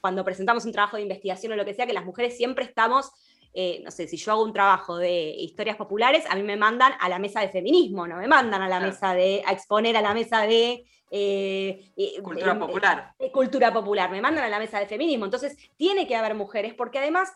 [0.00, 3.10] cuando presentamos un trabajo de investigación o lo que sea, que las mujeres siempre estamos
[3.54, 6.92] eh, no sé, si yo hago un trabajo de historias populares, a mí me mandan
[6.98, 10.02] a la mesa de feminismo, no me mandan a la mesa de, a exponer a
[10.02, 10.84] la mesa de...
[11.14, 13.14] Eh, cultura popular.
[13.32, 15.26] cultura popular, me mandan a la mesa de feminismo.
[15.26, 17.30] Entonces, tiene que haber mujeres, porque además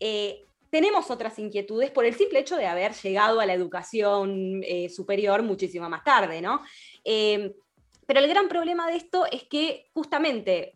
[0.00, 5.42] eh, tenemos otras inquietudes por el simple hecho de haber llegado a la educación superior
[5.42, 6.62] muchísimo más tarde, ¿no?
[7.02, 10.74] pero el gran problema de esto es que justamente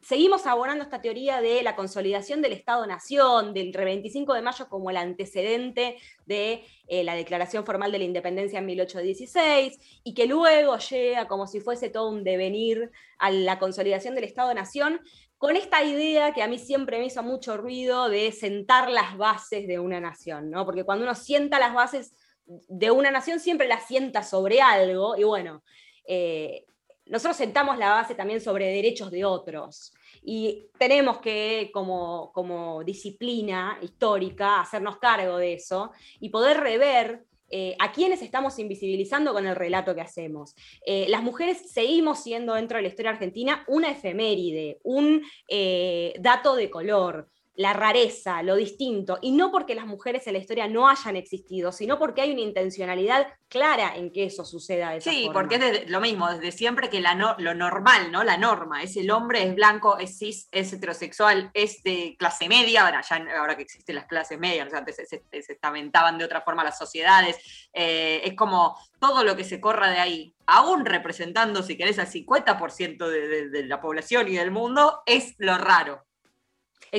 [0.00, 4.96] seguimos abonando esta teoría de la consolidación del Estado-Nación, del 25 de mayo como el
[4.96, 11.26] antecedente de eh, la declaración formal de la independencia en 1816, y que luego llega
[11.28, 15.00] como si fuese todo un devenir a la consolidación del Estado-Nación,
[15.36, 19.68] con esta idea que a mí siempre me hizo mucho ruido de sentar las bases
[19.68, 20.64] de una nación, ¿no?
[20.64, 22.12] Porque cuando uno sienta las bases
[22.44, 25.62] de una nación, siempre las sienta sobre algo, y bueno,
[26.06, 26.64] eh,
[27.08, 29.92] nosotros sentamos la base también sobre derechos de otros.
[30.22, 37.74] Y tenemos que, como, como disciplina histórica, hacernos cargo de eso y poder rever eh,
[37.78, 40.54] a quienes estamos invisibilizando con el relato que hacemos.
[40.84, 46.56] Eh, las mujeres seguimos siendo dentro de la historia argentina una efeméride, un eh, dato
[46.56, 50.88] de color, la rareza, lo distinto, y no porque las mujeres en la historia no
[50.88, 55.28] hayan existido, sino porque hay una intencionalidad clara en que eso suceda de esa Sí,
[55.32, 58.22] porque es lo mismo, desde siempre que la lo normal, ¿no?
[58.22, 62.86] La norma, es el hombre, es blanco, es cis, es heterosexual, es de clase media,
[62.86, 66.78] ahora, ya, ahora que existen las clases medias, antes se, estamentaban de otra forma las
[66.78, 71.98] sociedades, eh, es como todo lo que se corra de ahí, aún representando, si querés,
[71.98, 76.07] al 50% de, de la población y del mundo, es lo raro.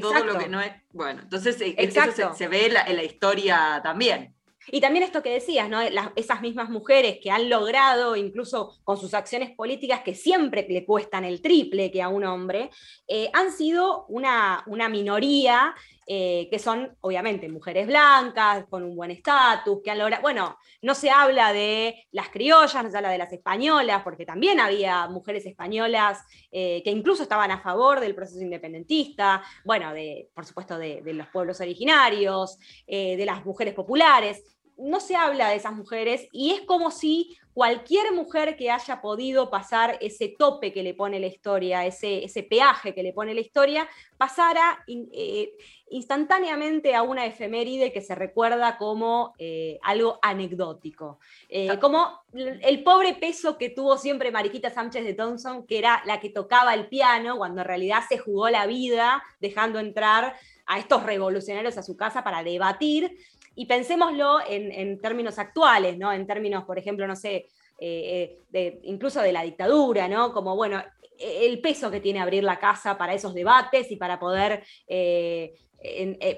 [0.02, 0.72] Todo lo que no es.
[0.92, 4.36] Bueno, entonces eh, eso se, ve en la, historia también.
[4.72, 5.80] Y también esto que decías, ¿no?
[6.16, 11.24] esas mismas mujeres que han logrado, incluso con sus acciones políticas, que siempre le cuestan
[11.24, 12.70] el triple que a un hombre,
[13.08, 15.74] eh, han sido una, una minoría
[16.12, 20.96] eh, que son obviamente mujeres blancas, con un buen estatus, que han logrado, bueno, no
[20.96, 25.46] se habla de las criollas, no se habla de las españolas, porque también había mujeres
[25.46, 26.18] españolas
[26.52, 31.28] eh, que incluso estaban a favor del proceso independentista, bueno, de, por supuesto de, los
[31.28, 34.44] pueblos originarios, eh, de las mujeres populares.
[34.78, 39.50] No se habla de esas mujeres y es como si cualquier mujer que haya podido
[39.50, 43.42] pasar ese tope que le pone la historia, ese, ese peaje que le pone la
[43.42, 43.86] historia,
[44.18, 45.52] pasara eh,
[45.90, 51.20] instantáneamente a una efeméride que se recuerda como eh, algo anecdótico.
[51.50, 56.22] Eh, como el pobre peso que tuvo siempre Mariquita Sánchez de Thompson, que era la
[56.22, 60.34] que tocaba el piano, cuando en realidad se jugó la vida dejando entrar
[60.66, 63.18] a estos revolucionarios a su casa para debatir
[63.56, 66.12] y pensémoslo en, términos actuales, ¿no?
[66.12, 67.48] En términos, por ejemplo, no sé,
[67.80, 70.34] eh, eh, incluso de la dictadura, ¿no?
[70.34, 70.84] Como, bueno,
[71.18, 75.54] el peso que tiene abrir la casa para esos debates y para poder eh,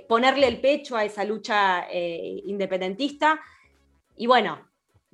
[0.07, 3.39] ponerle el pecho a esa lucha independentista.
[4.15, 4.67] Y bueno.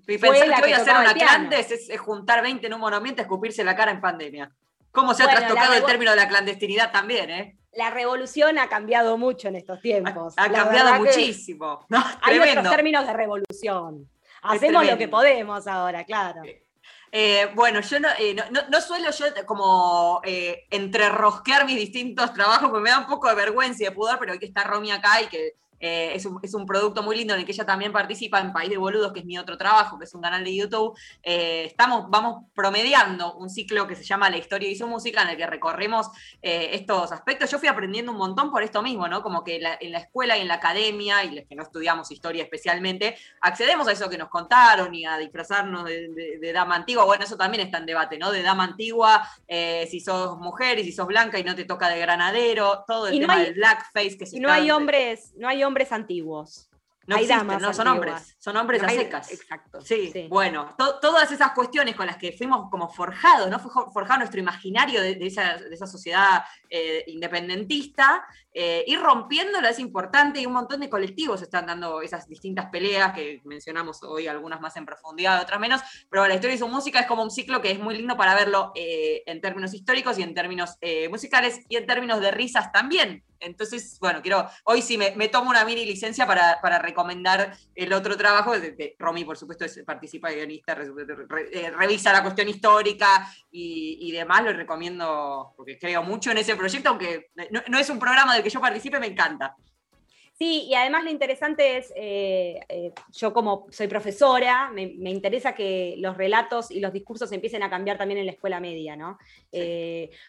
[0.08, 3.64] Y pensar que voy a hacer una clandestinidad es, juntar 20 en un monumento, escupirse
[3.64, 4.50] la cara en pandemia.
[4.92, 7.57] ¿Cómo se ha trastocado el término de la clandestinidad también, eh?
[7.74, 10.34] La revolución ha cambiado mucho en estos tiempos.
[10.38, 11.86] Ha, cambiado muchísimo.
[12.22, 14.10] hay otros términos de revolución.
[14.42, 16.42] Hacemos lo que podemos ahora, claro.
[17.12, 18.36] Eh, bueno, yo eh,
[18.70, 23.36] no, suelo yo como eh, entrerosquear mis distintos trabajos, porque me da un poco de
[23.36, 27.04] vergüenza y de pudor, pero aquí está Romy acá y que eh, es, un, producto
[27.04, 29.38] muy lindo en el que ella también participa en País de Boludos, que es mi
[29.38, 30.98] otro trabajo, que es un canal de YouTube.
[31.24, 35.30] Eh, estamos, vamos promediando un ciclo que se llama La historia y su música, en
[35.30, 36.08] el que recorremos
[36.42, 37.52] eh, estos aspectos.
[37.52, 39.22] Yo fui aprendiendo un montón por esto mismo, ¿no?
[39.22, 42.44] Como que en la escuela y en la academia, y los que no estudiamos historia
[42.44, 47.06] especialmente, accedemos a eso que nos contaron y a disfrazarnos de, dama antigua.
[47.06, 48.32] Bueno, eso también está en debate, ¿no?
[48.32, 52.00] De dama antigua, si sos mujer y si sos blanca y no te toca de
[52.00, 55.67] granadero, todo el tema del blackface que se Y no hay hombres, no hay hombres
[55.92, 56.70] antiguos.
[57.08, 59.32] No Hay damas no, son hombres, son hombres a secas.
[59.32, 59.80] Exacto.
[59.80, 63.60] Sí, bueno, todas esas cuestiones con las que fuimos como forjados, ¿no?
[63.60, 68.26] Fue forjado nuestro imaginario de, esa, sociedad eh, independentista,
[68.60, 73.14] eh, ir rompiéndolo es importante y un montón de colectivos están dando esas distintas peleas
[73.14, 77.00] que mencionamos hoy, algunas más en profundidad, otras menos, pero la historia y su música
[77.02, 80.24] es como un ciclo que es muy lindo para verlo eh, en términos históricos y
[80.24, 80.78] en términos
[81.12, 85.66] musicales y en términos de risas también, entonces, bueno, quiero, hoy sí me, tomo una
[85.66, 88.58] mini licencia para, recomendar el otro trabajo.
[88.60, 94.44] De, Romy, por supuesto, es, participa guionista, eh, revisa la cuestión histórica y, demás.
[94.44, 98.54] Lo recomiendo porque creo mucho en ese proyecto, aunque no, es un programa del que
[98.54, 99.56] yo participe, me encanta.
[100.38, 105.96] Sí, y además lo interesante es, eh, eh, yo como soy profesora, me, interesa que
[105.98, 109.18] los relatos y los discursos empiecen a cambiar también en la escuela media, ¿no?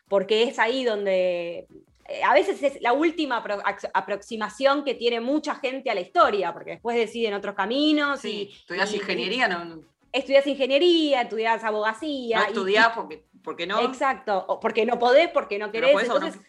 [0.08, 1.66] porque es ahí donde
[2.08, 3.44] eh, a veces es la última
[3.92, 8.20] aproximación que tiene mucha gente a la historia, porque después deciden otros caminos.
[8.20, 9.82] Sí, estudias ingeniería, ¿no?
[10.10, 12.38] Estudias ingeniería, estudias abogacía.
[12.38, 13.80] No estudiás porque, porque no.
[13.82, 15.94] Exacto, porque no podés, porque no querés.
[16.00, 16.40] entonces,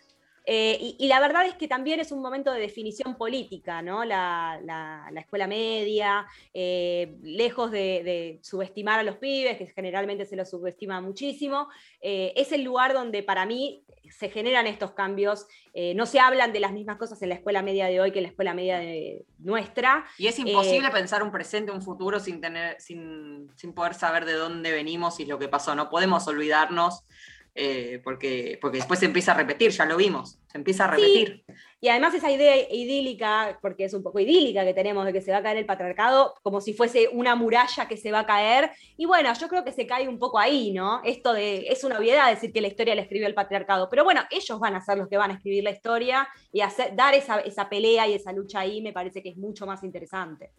[0.52, 4.04] Eh, y, la verdad es que también es un momento de definición política, ¿no?
[4.04, 4.60] La,
[5.16, 6.26] escuela media,
[6.56, 11.70] eh, lejos de, subestimar a los pibes, que generalmente se los subestima muchísimo,
[12.02, 15.46] eh, es el lugar donde para mí se generan estos cambios.
[15.96, 18.24] no se hablan de las mismas cosas en la escuela media de hoy que en
[18.24, 20.08] la escuela media de nuestra.
[20.18, 24.34] Y es imposible pensar un presente, un futuro sin, tener, sin, sin poder saber de
[24.34, 25.76] dónde venimos y lo que pasó.
[25.76, 27.04] No podemos olvidarnos
[27.56, 31.44] eh, porque, porque después se empieza a repetir, ya lo vimos, se empieza a repetir.
[31.82, 35.32] Y además esa idea idílica, porque es un poco idílica que tenemos de que se
[35.32, 38.72] va a caer el patriarcado, como si fuese una muralla que se va a caer.
[38.98, 41.02] Y bueno, yo creo que se cae un poco ahí, ¿no?
[41.04, 44.22] Esto de, es una obviedad decir que la historia la escribió el patriarcado, pero bueno,
[44.30, 47.40] ellos van a ser los que van a escribir la historia y hacer, dar esa,
[47.40, 50.52] esa pelea y esa lucha ahí me parece que es mucho más interesante.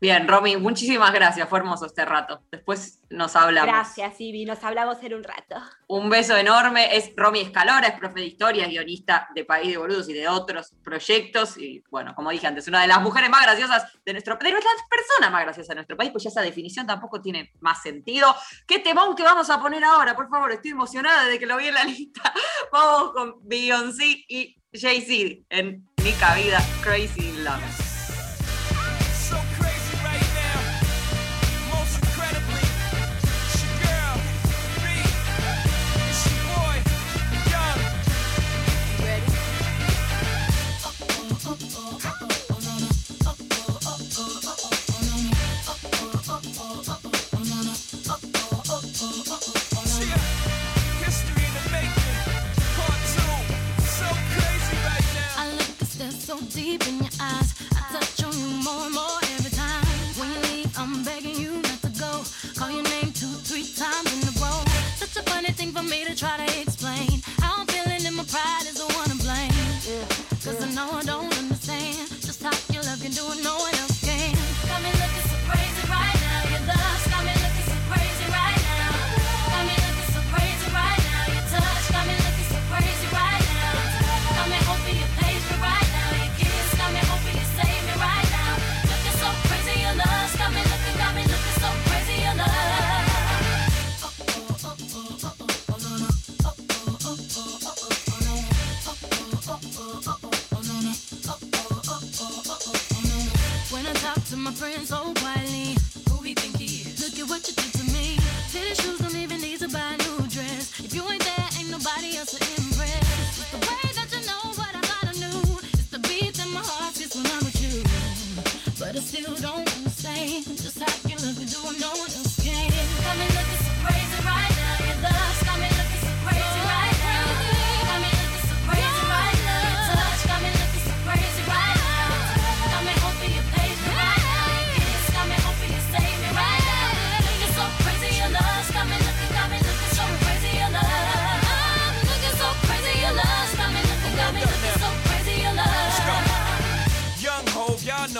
[0.00, 2.42] Bien, Romy, muchísimas gracias, fue hermoso este rato.
[2.50, 3.70] Después nos hablamos.
[3.70, 5.56] Gracias, Ibi, nos hablamos en un rato.
[5.88, 6.96] Un beso enorme.
[6.96, 10.72] Es Romy Escalora, es profe de historia, guionista de País de Boludos y de otros
[10.82, 11.58] proyectos.
[11.58, 14.74] Y bueno, como dije antes, una de las mujeres más graciosas de nuestro de nuestras
[14.88, 18.34] personas más graciosas de nuestro país, pues ya esa definición tampoco tiene más sentido.
[18.66, 20.16] ¿Qué temón que vamos a poner ahora?
[20.16, 22.32] Por favor, estoy emocionada desde que lo vi en la lista.
[22.72, 27.89] Vamos con Beyoncé y Jay-Z en Mi Vida Crazy Love.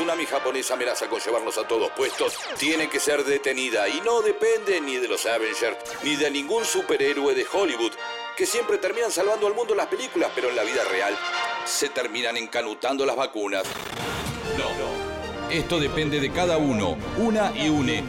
[0.00, 4.80] Tsunami japonés amenaza con llevarnos a todos puestos, tiene que ser detenida y no depende
[4.80, 7.92] ni de los Avengers ni de ningún superhéroe de Hollywood,
[8.34, 11.14] que siempre terminan salvando al mundo en las películas, pero en la vida real
[11.66, 13.64] se terminan encanutando las vacunas.
[14.56, 18.02] No, esto depende de cada uno, una y une.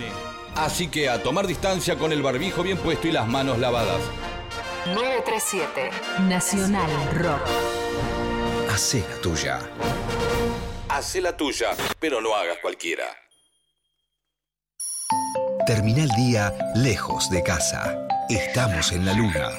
[0.56, 4.00] Así que a tomar distancia con el barbijo bien puesto y las manos lavadas.
[4.86, 5.90] 937
[6.22, 7.42] Nacional Rock.
[8.70, 9.60] Hacé la tuya.
[10.94, 11.70] Hacé la tuya,
[12.02, 13.06] pero no hagas cualquiera.
[15.66, 18.06] Termina el día lejos de casa.
[18.28, 19.52] Estamos en la luna.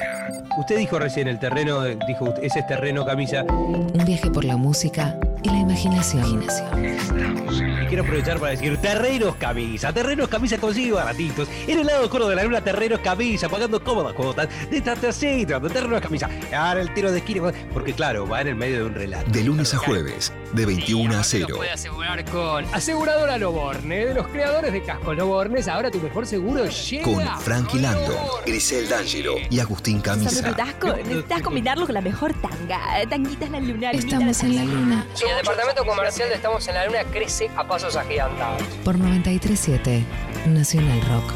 [0.58, 3.44] Usted dijo recién el terreno, dijo ese es terreno camisa.
[3.44, 6.43] Un viaje por la música y la imaginación.
[6.43, 11.49] Y quiero aprovechar para decir terrenos camisa, terrenos camisa consigue baratitos.
[11.66, 14.49] En el lado oscuro de la luna, terrenos camisa, pagando cómodas cuotas.
[14.70, 16.28] De Tatacito, de terrenos camisa.
[16.55, 19.30] Ahora el tiro de esquina, porque claro, va en el medio de un relato.
[19.30, 21.57] De lunes a jueves, de 21 a 0.
[21.57, 25.68] puede asegurar con Aseguradora Loborne, de los creadores de Casco Lobornes.
[25.68, 27.03] Ahora tu mejor seguro llega.
[27.05, 28.16] Con Frankie Landon,
[28.47, 30.30] Grisel D'Angelo y Agustín Camisa.
[30.30, 32.80] Necesitas, combinarlo con la mejor tanga.
[33.09, 33.90] Tanguitas la luna.
[33.90, 35.07] Estamos en la luna.
[35.32, 38.62] El departamento comercial de Estamos en la Luna crece a pasos agigantados.
[38.84, 40.04] Por 937
[40.46, 41.32] Nacional Rock.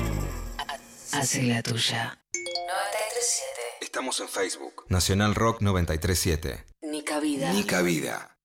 [1.13, 2.19] Hace la tuya.
[2.35, 3.51] 937.
[3.81, 4.85] Estamos en Facebook.
[4.89, 6.65] Nacional Rock 937.
[6.83, 7.53] Ni cabida.
[7.53, 8.36] Ni cabida.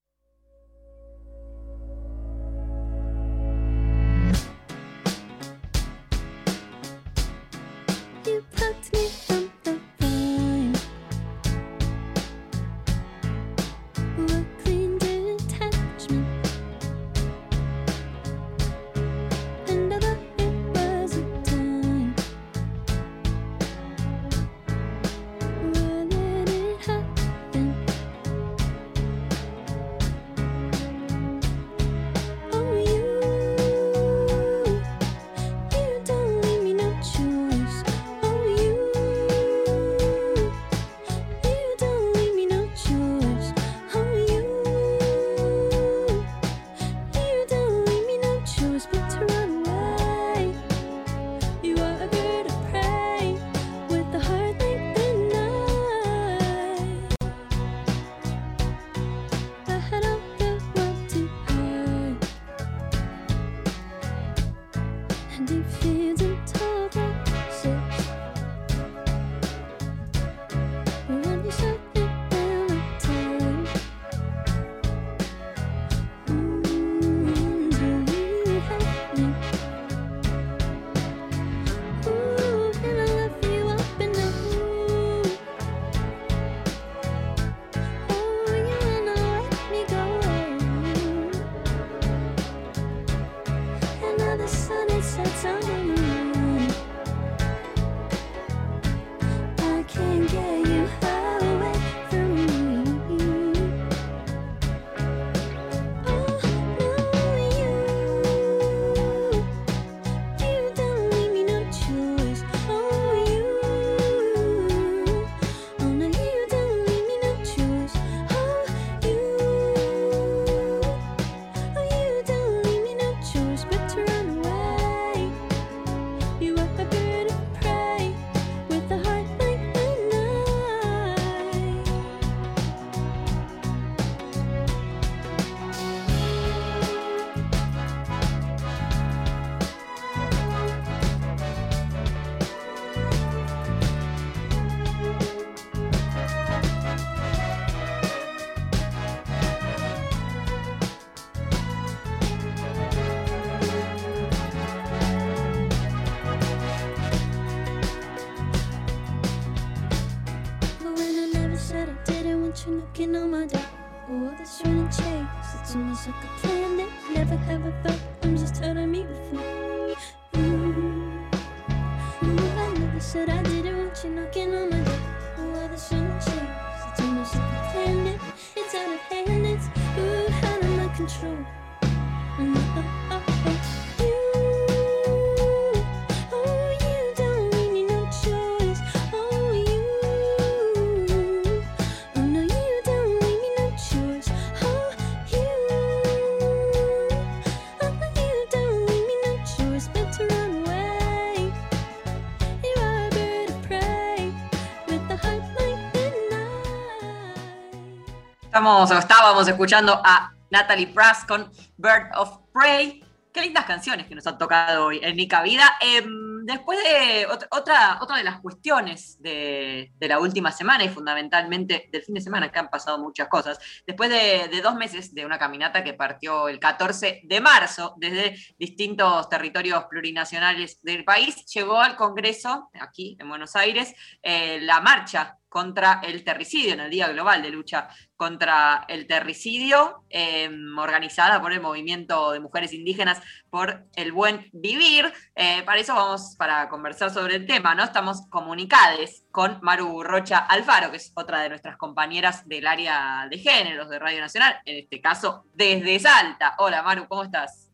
[208.52, 213.02] Estamos, estábamos escuchando a Natalie Prass con Bird of Prey.
[213.32, 215.78] Qué lindas canciones que nos han tocado hoy en Nica Vida.
[215.80, 221.88] Em, después de ot- otra, otra de las cuestiones de, la última semana y fundamentalmente
[221.90, 225.24] del fin de semana, que han pasado muchas cosas, después de, de dos meses de
[225.24, 231.80] una caminata que partió el 14 de marzo desde distintos territorios plurinacionales del país, llegó
[231.80, 237.08] al Congreso, aquí en Buenos Aires, eh, la marcha contra el terricidio, en el Día
[237.08, 240.48] Global de Lucha contra el Terricidio, eh,
[240.78, 245.12] organizada por el Movimiento de Mujeres Indígenas por el Buen Vivir.
[245.34, 247.84] Eh, para eso vamos para conversar sobre el tema, ¿no?
[247.84, 253.36] Estamos comunicadas con Maru Rocha Alfaro, que es otra de nuestras compañeras del área de
[253.36, 256.54] géneros de Radio Nacional, en este caso desde Salta.
[256.60, 257.70] Hola Maru, ¿cómo estás?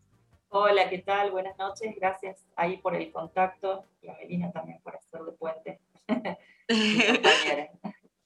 [0.48, 1.30] Hola, ¿qué tal?
[1.30, 1.94] Buenas noches.
[1.94, 5.80] Gracias ahí por el contacto y a Melina también por hacer de puente.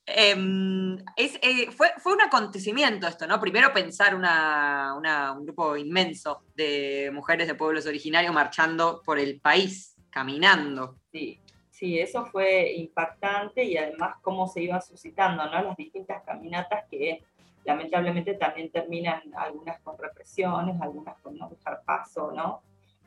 [0.05, 3.41] Em, es, eh, fue, fue un acontecimiento esto, ¿no?
[3.41, 9.41] Primero pensar una- una- un grupo inmenso de mujeres de pueblos originarios marchando por el
[9.41, 10.97] país, caminando.
[11.13, 11.39] Sí,
[11.71, 15.63] sí, eso fue impactante y además cómo se iban suscitando, ¿no?
[15.63, 17.23] Las distintas caminatas que
[17.65, 22.61] lamentablemente también terminan algunas con represiones, algunas con no dejar paso, ¿no?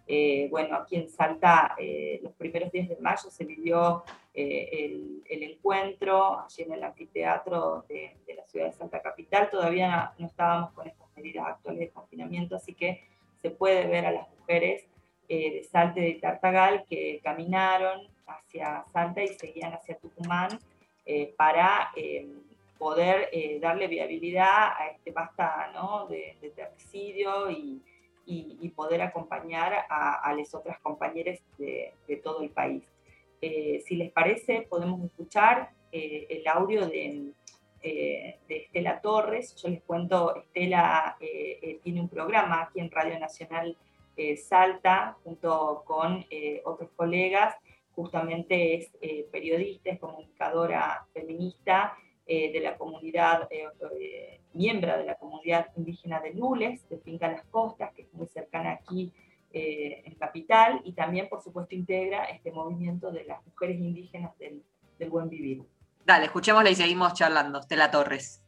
[0.07, 4.03] Eh, bueno, aquí en Salta, eh, los primeros días de mayo se vivió
[4.33, 9.49] eh, el, encuentro allí en el anfiteatro de, de la ciudad de Salta Capital.
[9.49, 13.07] Todavía no, estábamos con estas medidas actuales de confinamiento, así que
[13.41, 14.85] se puede ver a las mujeres
[15.27, 20.59] de Salta y de Tartagal que caminaron hacia Salta y seguían hacia Tucumán
[21.37, 22.27] para eh,
[22.77, 23.29] poder
[23.59, 25.71] darle viabilidad a este basta
[26.09, 27.81] de, de y,
[28.25, 32.83] y- poder acompañar a, a las otras compañeras de, todo el país.
[33.41, 37.31] Eh, si les parece, podemos escuchar eh, el audio de,
[37.81, 39.55] eh, de Estela Torres.
[39.55, 41.17] Yo les cuento, Estela
[41.83, 43.77] tiene un programa aquí en Radio Nacional
[44.37, 46.25] Salta, junto con
[46.63, 47.55] otros colegas.
[47.95, 48.91] Justamente es
[49.31, 53.47] periodista, es comunicadora feminista de la comunidad,
[54.55, 58.71] miembro de la comunidad indígena de Lules, de Finca Las Costas, que es muy cercana
[58.71, 59.13] aquí
[59.51, 64.63] eh, en Capital, y también, por supuesto, integra este movimiento de las mujeres indígenas del,
[64.99, 65.63] del buen vivir.
[66.05, 67.59] Dale, escuchémosla y seguimos charlando.
[67.59, 68.44] Estela Torres.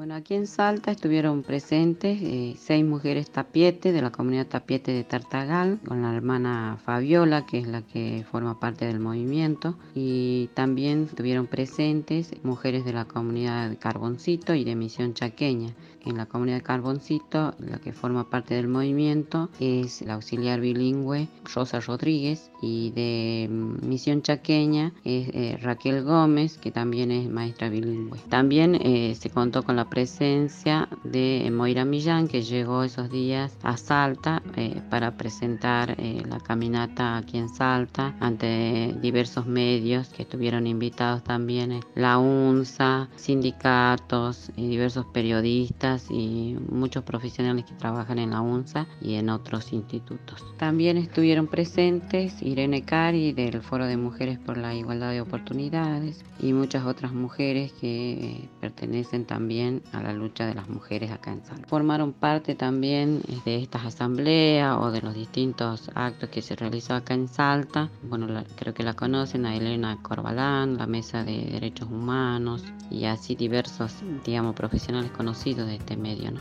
[0.00, 5.04] Bueno, aquí en Salta estuvieron presentes eh, seis mujeres tapiete de la comunidad tapiete de
[5.04, 11.02] Tartagal, con la hermana Fabiola, que es la que forma parte del movimiento, y también
[11.02, 15.74] estuvieron presentes mujeres de la comunidad de Carboncito y de Misión Chaqueña.
[16.04, 21.28] En la comunidad de Carboncito, la que forma parte del movimiento es la auxiliar bilingüe
[21.54, 28.18] Rosa Rodríguez y de Misión Chaqueña es eh, Raquel Gómez, que también es maestra bilingüe.
[28.28, 33.76] También eh, se contó con la presencia de Moira Millán, que llegó esos días a
[33.76, 40.66] Salta eh, para presentar eh, la caminata aquí en Salta ante diversos medios que estuvieron
[40.66, 48.30] invitados también, eh, la UNSA, sindicatos, y diversos periodistas y muchos profesionales que trabajan en
[48.30, 50.44] la UNSA y en otros institutos.
[50.58, 56.52] También estuvieron presentes Irene Cari del Foro de Mujeres por la Igualdad de Oportunidades y
[56.52, 61.66] muchas otras mujeres que pertenecen también a la lucha de las mujeres acá en Salta.
[61.68, 66.94] Formaron parte también eh, de estas asambleas o de los distintos actos que se realizó
[66.94, 67.90] acá en Salta.
[68.02, 73.04] Bueno, la- creo que la conocen a Elena Corbalán, la Mesa de Derechos Humanos y
[73.04, 76.40] así diversos, digamos, profesionales conocidos de este medio, ¿no?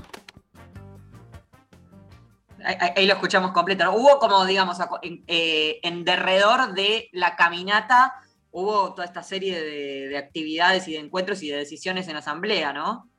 [2.63, 3.85] Ahí, lo escuchamos completo.
[3.85, 3.95] ¿no?
[3.95, 8.13] Hubo como, digamos, en, eh, en derredor de la caminata,
[8.51, 12.73] hubo toda esta serie de, de actividades y de encuentros y de decisiones en asamblea,
[12.73, 13.09] ¿no?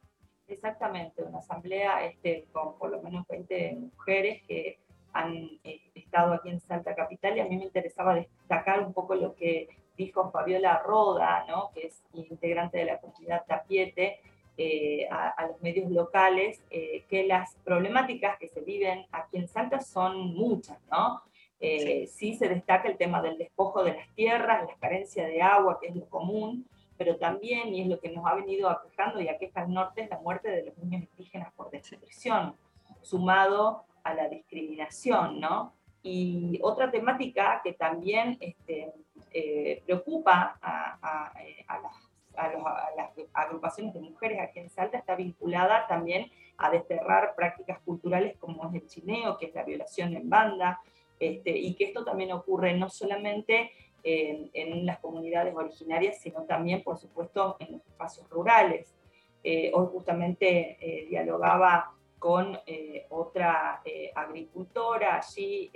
[0.51, 4.81] Exactamente, una asamblea este, con por lo menos 20 mujeres que
[5.13, 9.15] han eh, estado aquí en Salta Capital y a mí me interesaba destacar un poco
[9.15, 11.71] lo que dijo Fabiola Roda, ¿no?
[11.73, 14.21] que es integrante de la comunidad Tapiete,
[14.63, 19.49] eh, a, a los medios locales, eh, que las problemáticas que se viven aquí en
[19.49, 21.23] Salta son muchas, ¿no?
[21.63, 22.35] Eh, sí.
[22.41, 25.95] se destaca el tema del despojo de las tierras, la carencia de agua, que es
[25.97, 26.67] lo común,
[26.99, 30.11] pero también, y es lo que nos ha venido aquejando y aqueja al norte, es
[30.11, 32.55] la muerte de los niños indígenas por desnutrición,
[33.03, 35.73] sumado a la discriminación, ¿no?
[36.03, 38.93] Y otra temática que también este,
[39.33, 41.95] eh, preocupa a, a- eh, a las,
[42.37, 42.49] a
[42.97, 48.69] las agrupaciones de mujeres aquí en Salta está vinculada también a desterrar prácticas culturales como
[48.69, 50.81] es el chineo, que es la violación en banda,
[51.19, 53.73] este, y que esto también ocurre no solamente
[54.03, 58.95] en, en las comunidades originarias, sino también, por supuesto, en los espacios rurales.
[59.43, 65.71] Eh, hoy justamente eh, dialogaba con eh, otra eh, agricultora allí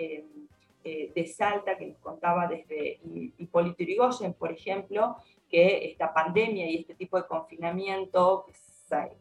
[0.84, 5.16] eh, de Salta que nos contaba desde Hi- Hipólito Yrigoyen, por ejemplo,
[5.48, 8.46] que esta pandemia y este tipo de confinamiento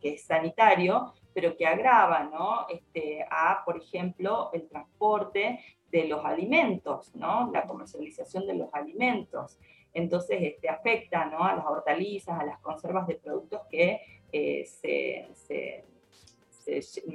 [0.01, 2.67] que es sanitario, pero que agrava ¿no?
[2.69, 5.59] este, a, por ejemplo, el transporte
[5.89, 7.49] de los alimentos, ¿no?
[7.51, 9.57] la comercialización de los alimentos.
[9.93, 11.43] Entonces, este, afecta ¿no?
[11.43, 14.01] a las hortalizas, a las conservas de productos que
[14.31, 15.85] eh, se, se-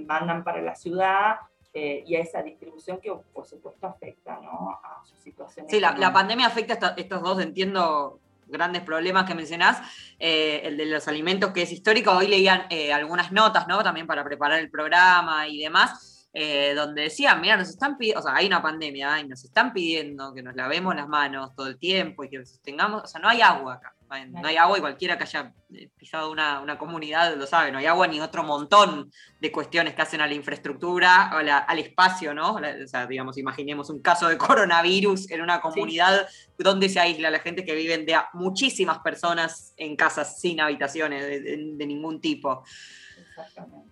[0.06, 1.36] mandan para la ciudad
[1.74, 4.70] eh, y a esa distribución que, por supuesto, afecta ¿no?
[4.82, 5.66] a su situación.
[5.68, 9.80] Sí, la, pandemia afecta a estos dos, entiendo, grandes problemas que mencionás.
[10.18, 12.10] Eh, el de los alimentos, que es histórico.
[12.12, 13.82] Hoy leían eh, algunas notas, ¿no?
[13.82, 18.22] También para preparar el programa y demás, eh, donde decían, mira, nos están pidiendo, o
[18.22, 21.78] sea, hay una pandemia y nos están pidiendo que nos lavemos las manos todo el
[21.78, 23.94] tiempo y que tengamos, o sea, no hay agua acá.
[24.40, 27.76] No hay, agua y cualquiera que haya eh, pisado una, una comunidad lo sabe, no
[27.76, 31.78] hay agua ni otro montón de cuestiones que hacen a la infraestructura, o la- al
[31.78, 32.54] espacio, ¿no?
[32.54, 36.26] O sea, digamos, imaginemos un caso de coronavirus en una comunidad
[36.56, 41.26] donde se aísla la gente que viven de a muchísimas personas en casas sin habitaciones
[41.26, 42.64] de, de- de ningún tipo.
[43.18, 43.87] Exactamente.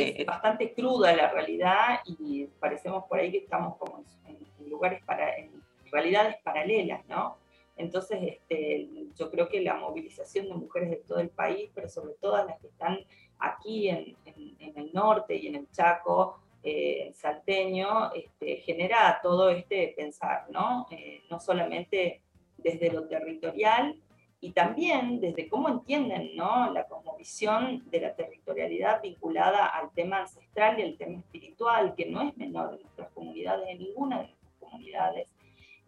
[0.00, 4.70] Eh, Es bastante cruda la realidad y parecemos por ahí que estamos como en, en
[4.70, 5.50] lugares para, en
[5.90, 7.36] realidades paralelas, ¿no?
[7.76, 12.14] Entonces, este, yo creo que la movilización de mujeres de todo el país, pero sobre
[12.14, 12.98] todo las que están
[13.38, 19.48] aquí en, en- en el norte y en el Chaco, eh, salteño, este, genera todo
[19.50, 20.86] este pensar, ¿no?
[20.90, 22.20] Eh, no solamente
[22.56, 23.96] desde lo territorial,
[24.40, 26.72] y también desde cómo entienden ¿no?
[26.72, 32.22] la cosmovisión de la territorialidad vinculada al tema ancestral y al tema espiritual, que no
[32.22, 35.28] es menor en nuestras comunidades, en ninguna de nuestras comunidades.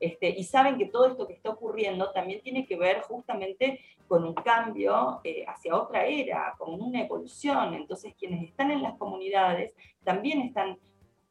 [0.00, 4.24] Este, y saben que todo esto que está ocurriendo también tiene que ver justamente con
[4.24, 7.74] un cambio eh, hacia otra era, con una evolución.
[7.74, 10.78] Entonces, quienes están en las comunidades también están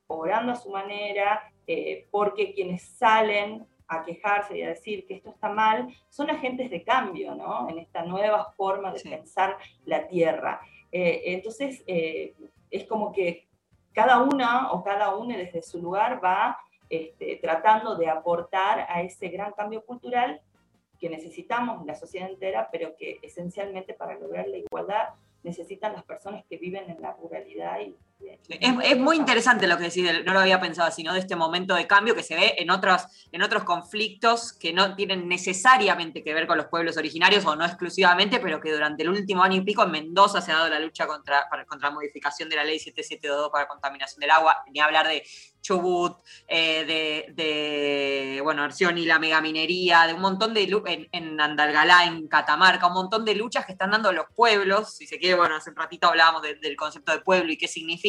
[0.07, 5.32] obrando a su manera, eh, porque quienes salen a quejarse y a decir que esto
[5.32, 7.68] está mal, son agentes de cambio, ¿no?
[7.70, 10.62] En esta nueva forma de pensar la tierra.
[10.92, 12.36] Eh, entonces, eh,
[12.70, 13.48] es como que
[13.92, 16.58] cada una o cada uno desde su lugar va
[16.90, 20.42] este, tratando de aportar a ese gran cambio cultural
[21.00, 25.10] que necesitamos en la sociedad entera, pero que esencialmente para lograr la igualdad
[25.44, 27.96] necesitan las personas que viven en la ruralidad y
[28.49, 31.76] Es, es muy interesante lo que decís, no lo había pensado, sino de este momento
[31.76, 36.34] de cambio que se ve en otros, en otros conflictos que no tienen necesariamente que
[36.34, 39.61] ver con los pueblos originarios o no exclusivamente, pero que durante el último año y
[39.61, 42.80] pico en Mendoza se ha dado la lucha contra, contra la modificación de la ley
[42.80, 45.24] 7722 para contaminación del agua, ni hablar de
[45.61, 46.17] Chubut,
[46.47, 52.28] eh, de, de, bueno, Arcioni, la megaminería, de un montón de, en, en Andalgalá, en
[52.28, 55.70] Catamarca, un montón de luchas que están dando los pueblos, si se quiere, bueno, hace
[55.70, 58.09] un ratito hablábamos de- del concepto de pueblo y qué significa,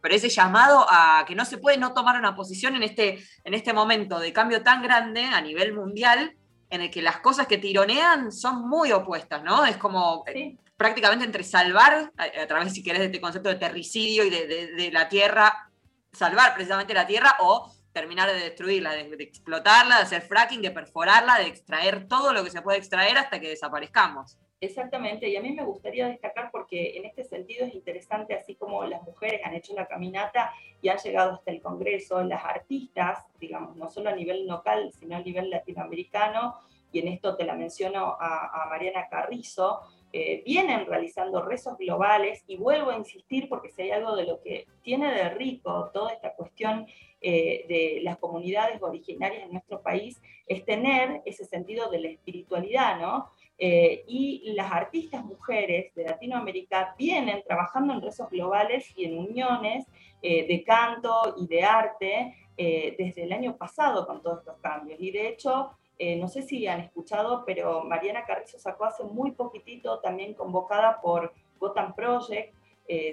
[0.00, 3.54] pero ese llamado a que no se puede no tomar una posición en este, en
[3.54, 6.34] este momento de cambio tan grande a nivel mundial,
[6.70, 9.64] en el que las cosas que tironean son muy opuestas, ¿no?
[9.64, 13.54] Es como eh, prácticamente entre salvar, a, a través, si querés, de este concepto de
[13.56, 15.70] terricidio y de, de- de la tierra,
[16.12, 20.70] salvar precisamente la tierra o terminar de destruirla, de, de explotarla, de hacer fracking, de
[20.70, 24.36] perforarla, de extraer todo lo que se puede extraer hasta que desaparezcamos.
[24.60, 28.84] Exactamente, y a mí me gustaría destacar porque en este sentido es interesante, así como
[28.84, 30.52] las mujeres han hecho la caminata
[30.82, 35.16] y han llegado hasta el Congreso, las artistas, digamos, no solo a nivel local, sino
[35.16, 36.56] a nivel latinoamericano,
[36.90, 39.80] y en esto te la menciono a, Mariana Carrizo,
[40.12, 44.40] eh, vienen realizando rezos globales y vuelvo a insistir porque si hay algo de lo
[44.40, 46.86] que tiene de rico toda esta cuestión
[47.20, 52.98] eh, de las comunidades originarias en nuestro país es tener ese sentido de la espiritualidad,
[52.98, 53.30] ¿no?
[53.60, 59.84] Eh, y las artistas mujeres de Latinoamérica vienen trabajando en rezos globales y en uniones
[60.22, 65.00] eh, de canto y de arte eh, desde el año pasado con todos estos cambios.
[65.00, 69.98] Y de hecho, no sé si han escuchado, pero Mariana Carrizo sacó hace muy poquitito,
[69.98, 72.54] también convocada por Gotham Project,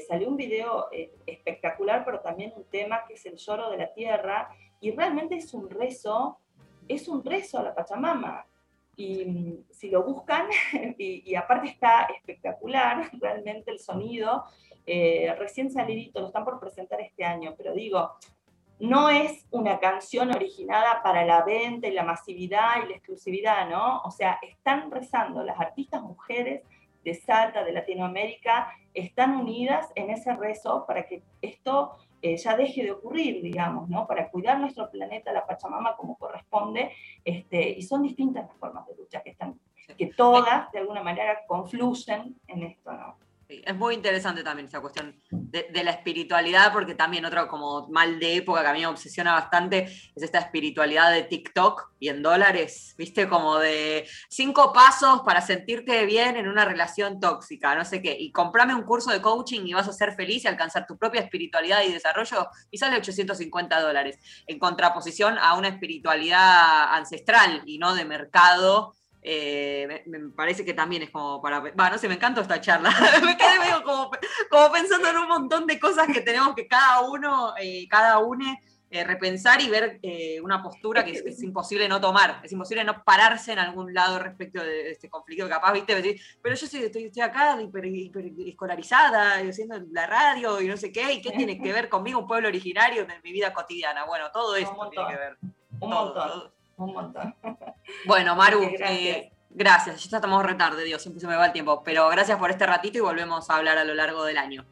[0.08, 0.90] salió un video
[1.26, 5.52] espectacular, pero también un tema que es el lloro de la tierra, y realmente es
[5.56, 6.38] un rezo,
[6.88, 8.46] es un rezo a la Pachamama.
[8.96, 10.48] Y mm, si lo buscan,
[10.98, 14.46] y, aparte está espectacular, realmente el sonido,
[14.86, 18.14] eh, recién salidito, lo están por presentar este año, pero digo,
[18.80, 24.02] no es una canción originada para la venta y la masividad y la exclusividad, ¿no?
[24.02, 26.62] O sea, están rezando las artistas mujeres
[27.04, 31.92] de Salta, de Latinoamérica, están unidas en ese rezo para que esto
[32.22, 34.08] eh, ya deje de ocurrir, digamos, ¿no?
[34.08, 36.92] Para cuidar nuestro planeta, la Pachamama como corresponde,
[37.24, 39.60] este, y son distintas las formas de lucha que están,
[39.98, 43.18] que todas de alguna manera confluyen en esto, ¿no?
[43.48, 48.20] Es muy interesante también esa cuestión de, de la espiritualidad, porque también otro como mal
[48.20, 49.84] de época que a mí me obsesiona bastante
[50.16, 56.06] es esta espiritualidad de TikTok y en dólares, viste, como de cinco pasos para sentirte
[56.06, 59.74] bien en una relación tóxica, no sé qué, y comprame un curso de coaching y
[59.74, 64.18] vas a ser feliz y alcanzar tu propia espiritualidad y desarrollo y sale 850 dólares,
[64.48, 68.94] en contraposición a una espiritualidad ancestral y no de mercado
[69.28, 71.60] eh, me, me parece que también es como para.
[71.60, 72.90] Va, no sé, me encanta esta charla.
[73.26, 74.12] me quedé medio como,
[74.52, 78.60] como pensando en un montón de cosas que tenemos que cada uno, eh, cada une,
[78.92, 82.40] eh, repensar y ver eh, una postura que es, es imposible no tomar.
[82.44, 85.50] Es imposible no pararse en algún lado respecto de, este conflicto.
[85.50, 90.62] Capaz, viste, decir, pero yo estoy, estoy acá hiper, hiper escolarizada, y haciendo la radio
[90.62, 93.32] y no sé qué, y qué tiene que ver conmigo, un pueblo originario, en mi
[93.32, 94.06] vida cotidiana.
[94.06, 95.38] Bueno, todo esto tiene que ver.
[95.42, 96.55] Un Todo, montón, todo.
[96.78, 97.36] Un montón.
[98.08, 98.92] Bueno, Maru, Gracias.
[98.92, 100.10] eh, gracias.
[100.10, 101.82] Ya estamos retarde, Dios, siempre se me va el tiempo.
[101.84, 104.66] Pero gracias por este ratito y volvemos a hablar a lo largo del año.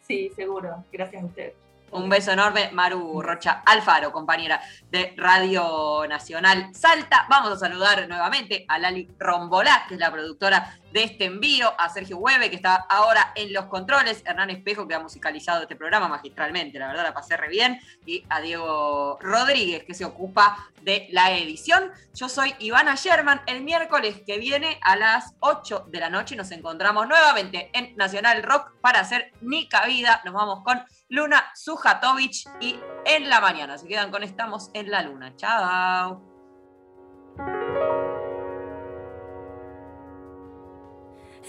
[0.00, 0.84] Sí, seguro.
[0.92, 1.52] Gracias a usted.
[1.92, 7.26] Un beso enorme, Maru Rocha Alfaro, compañera de Radio Nacional Salta.
[7.28, 11.90] Vamos a saludar nuevamente a Lali Rombolá, que es la productora de este envío, a
[11.90, 16.08] Sergio Hueve, que está ahora en los controles, Hernán Espejo, que ha musicalizado este programa
[16.08, 21.08] magistralmente, la verdad la pasé re bien, y a Diego Rodríguez, que se ocupa de
[21.12, 21.90] la edición.
[22.14, 23.42] Yo soy Ivana Sherman.
[23.46, 28.42] El miércoles que viene a las 8 de la noche nos encontramos nuevamente en Nacional
[28.42, 30.20] Rock para hacer Mi Cabida.
[30.24, 30.82] Nos vamos con
[31.12, 33.76] Luna Sujatovic y en la mañana.
[33.76, 35.36] Se quedan con Estamos en la Luna.
[35.36, 36.22] Chao.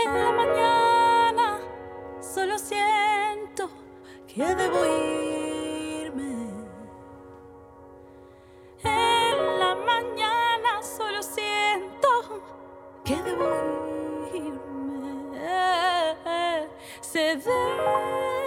[0.03, 1.59] En la mañana
[2.19, 3.69] solo siento
[4.27, 6.49] que debo irme.
[8.83, 12.43] En la mañana solo siento
[13.05, 13.45] que debo
[14.33, 15.39] irme.
[16.99, 17.43] Ceder
[17.77, 18.42] la